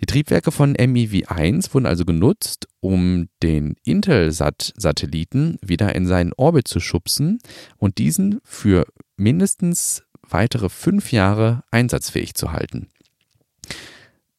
Die 0.00 0.06
Triebwerke 0.06 0.50
von 0.50 0.74
MEV-1 0.74 1.72
wurden 1.72 1.86
also 1.86 2.04
genutzt, 2.04 2.68
um 2.80 3.28
den 3.42 3.76
Intelsat-Satelliten 3.84 5.58
wieder 5.62 5.94
in 5.94 6.06
seinen 6.06 6.32
Orbit 6.36 6.68
zu 6.68 6.80
schubsen 6.80 7.38
und 7.76 7.98
diesen 7.98 8.40
für 8.44 8.86
mindestens 9.16 10.02
weitere 10.22 10.68
fünf 10.68 11.12
Jahre 11.12 11.62
einsatzfähig 11.70 12.34
zu 12.34 12.52
halten. 12.52 12.88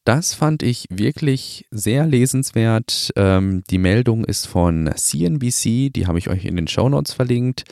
Das 0.05 0.35
fand 0.35 0.61
ich 0.61 0.85
wirklich 0.91 1.65
sehr 1.71 2.05
lesenswert. 2.05 3.11
Ähm, 3.15 3.63
die 3.71 3.79
Meldung 3.79 4.23
ist 4.23 4.45
von 4.45 4.87
CNBC, 4.95 5.89
die 5.89 6.05
habe 6.05 6.19
ich 6.19 6.29
euch 6.29 6.45
in 6.45 6.55
den 6.57 6.67
Show 6.67 6.87
Notes 6.87 7.11
verlinkt. 7.11 7.63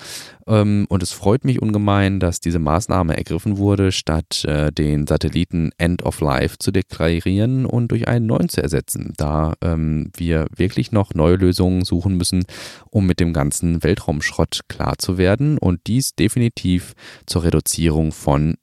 Ähm, 0.48 0.88
und 0.90 1.04
es 1.04 1.12
freut 1.12 1.46
mich 1.46 1.62
ungemein, 1.62 2.20
dass 2.20 2.40
diese 2.40 2.58
Maßnahme 2.58 3.16
ergriffen 3.16 3.60
wurde, 3.60 3.92
statt 3.92 4.46
äh, 4.46 4.72
den 4.72 5.06
Satelliten 5.06 5.74
End 5.78 6.02
of 6.02 6.22
Life 6.22 6.58
zu 6.58 6.72
deklarieren 6.72 7.68
und 7.68 7.90
durch 7.92 8.08
einen 8.08 8.26
neuen 8.26 8.50
zu 8.50 8.64
ersetzen, 8.64 9.14
da 9.16 9.54
ähm, 9.62 10.10
wir 10.18 10.48
wirklich 10.56 10.92
noch 10.92 11.14
neue 11.14 11.36
Lösungen 11.36 11.86
suchen 11.86 12.18
müssen, 12.18 12.46
um 12.90 13.06
mit 13.06 13.20
dem 13.20 13.34
ganzen 13.34 13.84
Weltraumschrott 13.84 14.62
klar 14.70 14.98
zu 14.98 15.20
werden 15.20 15.60
und 15.60 15.82
dies 15.86 16.16
definitiv 16.16 16.94
zur 17.28 17.44
Reduzierung 17.44 18.12
von 18.12 18.56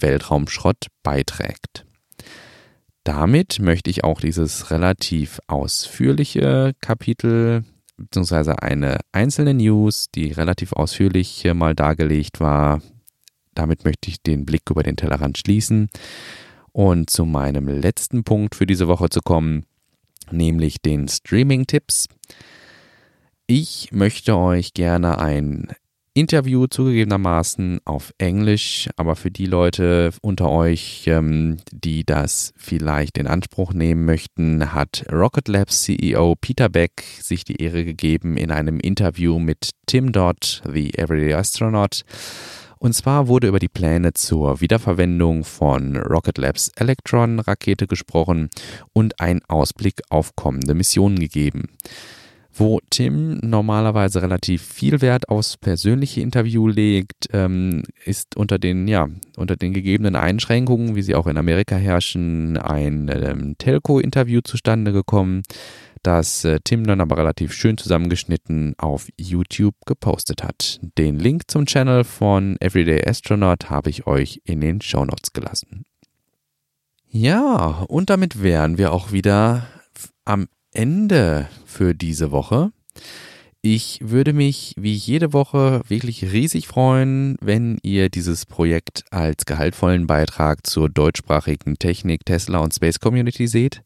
Weltraumschrott 0.00 0.86
beiträgt 1.02 1.84
damit 3.10 3.58
möchte 3.58 3.90
ich 3.90 4.04
auch 4.04 4.20
dieses 4.20 4.70
relativ 4.70 5.40
ausführliche 5.48 6.74
Kapitel 6.80 7.64
beziehungsweise 7.96 8.62
eine 8.62 9.00
einzelne 9.10 9.52
News, 9.52 10.06
die 10.14 10.30
relativ 10.30 10.72
ausführlich 10.74 11.44
mal 11.52 11.74
dargelegt 11.74 12.38
war, 12.38 12.80
damit 13.52 13.84
möchte 13.84 14.10
ich 14.10 14.22
den 14.22 14.46
Blick 14.46 14.70
über 14.70 14.84
den 14.84 14.94
Tellerrand 14.94 15.38
schließen 15.38 15.90
und 16.70 17.10
zu 17.10 17.24
meinem 17.24 17.66
letzten 17.66 18.22
Punkt 18.22 18.54
für 18.54 18.64
diese 18.64 18.86
Woche 18.86 19.10
zu 19.10 19.22
kommen, 19.22 19.66
nämlich 20.30 20.80
den 20.80 21.08
Streaming-Tipps. 21.08 22.06
Ich 23.48 23.90
möchte 23.90 24.36
euch 24.36 24.72
gerne 24.72 25.18
ein 25.18 25.72
Interview 26.20 26.66
zugegebenermaßen 26.66 27.80
auf 27.86 28.12
Englisch, 28.18 28.90
aber 28.96 29.16
für 29.16 29.30
die 29.30 29.46
Leute 29.46 30.10
unter 30.20 30.50
euch, 30.50 31.04
ähm, 31.06 31.56
die 31.72 32.04
das 32.04 32.52
vielleicht 32.58 33.16
in 33.16 33.26
Anspruch 33.26 33.72
nehmen 33.72 34.04
möchten, 34.04 34.74
hat 34.74 35.06
Rocket 35.10 35.48
Labs 35.48 35.80
CEO 35.84 36.34
Peter 36.38 36.68
Beck 36.68 37.02
sich 37.22 37.44
die 37.44 37.62
Ehre 37.62 37.86
gegeben 37.86 38.36
in 38.36 38.50
einem 38.50 38.80
Interview 38.80 39.38
mit 39.38 39.70
Tim 39.86 40.12
Dodd, 40.12 40.62
The 40.70 40.92
Everyday 40.92 41.32
Astronaut. 41.32 42.02
Und 42.78 42.92
zwar 42.92 43.26
wurde 43.26 43.48
über 43.48 43.58
die 43.58 43.68
Pläne 43.68 44.12
zur 44.12 44.60
Wiederverwendung 44.60 45.44
von 45.44 45.96
Rocket 45.96 46.36
Labs 46.36 46.70
Electron 46.76 47.40
Rakete 47.40 47.86
gesprochen 47.86 48.50
und 48.92 49.22
ein 49.22 49.40
Ausblick 49.48 50.02
auf 50.10 50.36
kommende 50.36 50.74
Missionen 50.74 51.18
gegeben. 51.18 51.70
Wo 52.60 52.78
Tim 52.90 53.38
normalerweise 53.42 54.20
relativ 54.20 54.60
viel 54.60 55.00
Wert 55.00 55.30
aufs 55.30 55.56
persönliche 55.56 56.20
Interview 56.20 56.68
legt, 56.68 57.28
ähm, 57.32 57.84
ist 58.04 58.36
unter 58.36 58.58
den, 58.58 58.86
ja, 58.86 59.08
unter 59.38 59.56
den 59.56 59.72
gegebenen 59.72 60.14
Einschränkungen, 60.14 60.94
wie 60.94 61.00
sie 61.00 61.14
auch 61.14 61.26
in 61.26 61.38
Amerika 61.38 61.76
herrschen, 61.76 62.58
ein 62.58 63.10
ähm, 63.10 63.54
Telco-Interview 63.56 64.42
zustande 64.42 64.92
gekommen, 64.92 65.40
das 66.02 66.44
äh, 66.44 66.58
Tim 66.62 66.86
dann 66.86 67.00
aber 67.00 67.16
relativ 67.16 67.54
schön 67.54 67.78
zusammengeschnitten 67.78 68.74
auf 68.76 69.08
YouTube 69.16 69.76
gepostet 69.86 70.44
hat. 70.44 70.80
Den 70.98 71.18
Link 71.18 71.50
zum 71.50 71.64
Channel 71.64 72.04
von 72.04 72.58
Everyday 72.60 73.08
Astronaut 73.08 73.70
habe 73.70 73.88
ich 73.88 74.06
euch 74.06 74.42
in 74.44 74.60
den 74.60 74.82
Show 74.82 75.06
Notes 75.06 75.32
gelassen. 75.32 75.86
Ja, 77.08 77.86
und 77.88 78.10
damit 78.10 78.42
wären 78.42 78.76
wir 78.76 78.92
auch 78.92 79.12
wieder 79.12 79.66
am 80.26 80.46
Ende 80.72 81.48
für 81.66 81.94
diese 81.94 82.30
Woche. 82.30 82.72
Ich 83.62 83.98
würde 84.02 84.32
mich 84.32 84.74
wie 84.78 84.94
jede 84.94 85.34
Woche 85.34 85.82
wirklich 85.86 86.32
riesig 86.32 86.66
freuen, 86.66 87.36
wenn 87.42 87.78
ihr 87.82 88.08
dieses 88.08 88.46
Projekt 88.46 89.04
als 89.10 89.44
gehaltvollen 89.44 90.06
Beitrag 90.06 90.66
zur 90.66 90.88
deutschsprachigen 90.88 91.78
Technik, 91.78 92.24
Tesla 92.24 92.60
und 92.60 92.72
Space 92.72 93.00
Community 93.00 93.46
seht. 93.46 93.82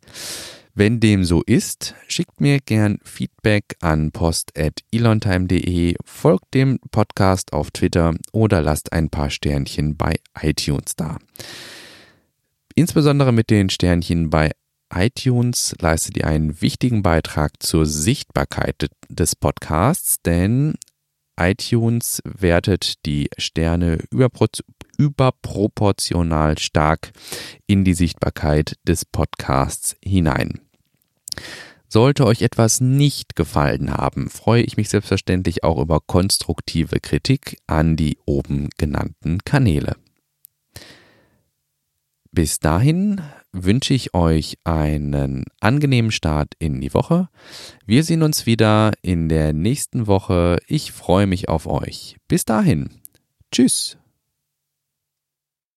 Wenn 0.77 1.01
dem 1.01 1.25
so 1.25 1.43
ist, 1.43 1.95
schickt 2.09 2.41
mir 2.41 2.59
gern 2.59 2.99
Feedback 3.05 3.77
an 3.81 4.11
post.elontime.de, 4.13 5.95
folgt 6.05 6.55
dem 6.55 6.79
Podcast 6.91 7.53
auf 7.53 7.71
Twitter 7.71 8.15
oder 8.33 8.63
lasst 8.63 8.93
ein 8.93 9.09
paar 9.09 9.31
Sternchen 9.31 9.97
bei 9.97 10.17
iTunes 10.41 10.97
da. 10.97 11.19
Insbesondere 12.75 13.33
mit 13.33 13.51
den 13.51 13.71
Sternchen 13.71 14.31
bei 14.31 14.51
iTunes 14.93 15.75
leistet 15.81 16.17
ihr 16.17 16.27
einen 16.27 16.61
wichtigen 16.61 17.03
Beitrag 17.03 17.63
zur 17.63 17.87
Sichtbarkeit 17.87 18.89
des 19.09 19.37
Podcasts, 19.37 20.17
denn 20.23 20.75
iTunes 21.39 22.21
wertet 22.25 23.05
die 23.07 23.29
Sterne 23.39 23.99
überproportional 24.97 26.59
stark 26.59 27.13
in 27.67 27.85
die 27.85 27.95
Sichtbarkeit 27.95 28.77
des 28.87 29.05
Podcasts 29.05 29.97
hinein. 30.05 30.61
Sollte 31.89 32.27
euch 32.27 32.43
etwas 32.43 32.81
nicht 32.81 33.37
gefallen 33.37 33.93
haben, 33.93 34.29
freue 34.29 34.63
ich 34.63 34.77
mich 34.77 34.89
selbstverständlich 34.89 35.63
auch 35.63 35.81
über 35.81 36.01
konstruktive 36.01 36.99
Kritik 37.01 37.59
an 37.67 37.97
die 37.97 38.19
oben 38.27 38.69
genannten 38.79 39.39
Kanäle. 39.45 39.97
Bis 42.33 42.59
dahin 42.59 43.23
wünsche 43.55 43.95
ich 43.95 44.15
euch 44.15 44.59
einen 44.65 45.45
angenehmen 45.61 46.11
Start 46.11 46.53
in 46.59 46.81
die 46.81 46.93
Woche. 46.93 47.29
Wir 47.87 48.03
sehen 48.05 48.23
uns 48.23 48.45
wieder 48.45 48.93
in 49.01 49.29
der 49.29 49.53
nächsten 49.53 50.07
Woche. 50.07 50.59
Ich 50.67 50.93
freue 50.93 51.27
mich 51.27 51.49
auf 51.49 51.67
euch. 51.67 52.17
Bis 52.29 52.45
dahin. 52.45 52.91
Tschüss. 53.51 53.97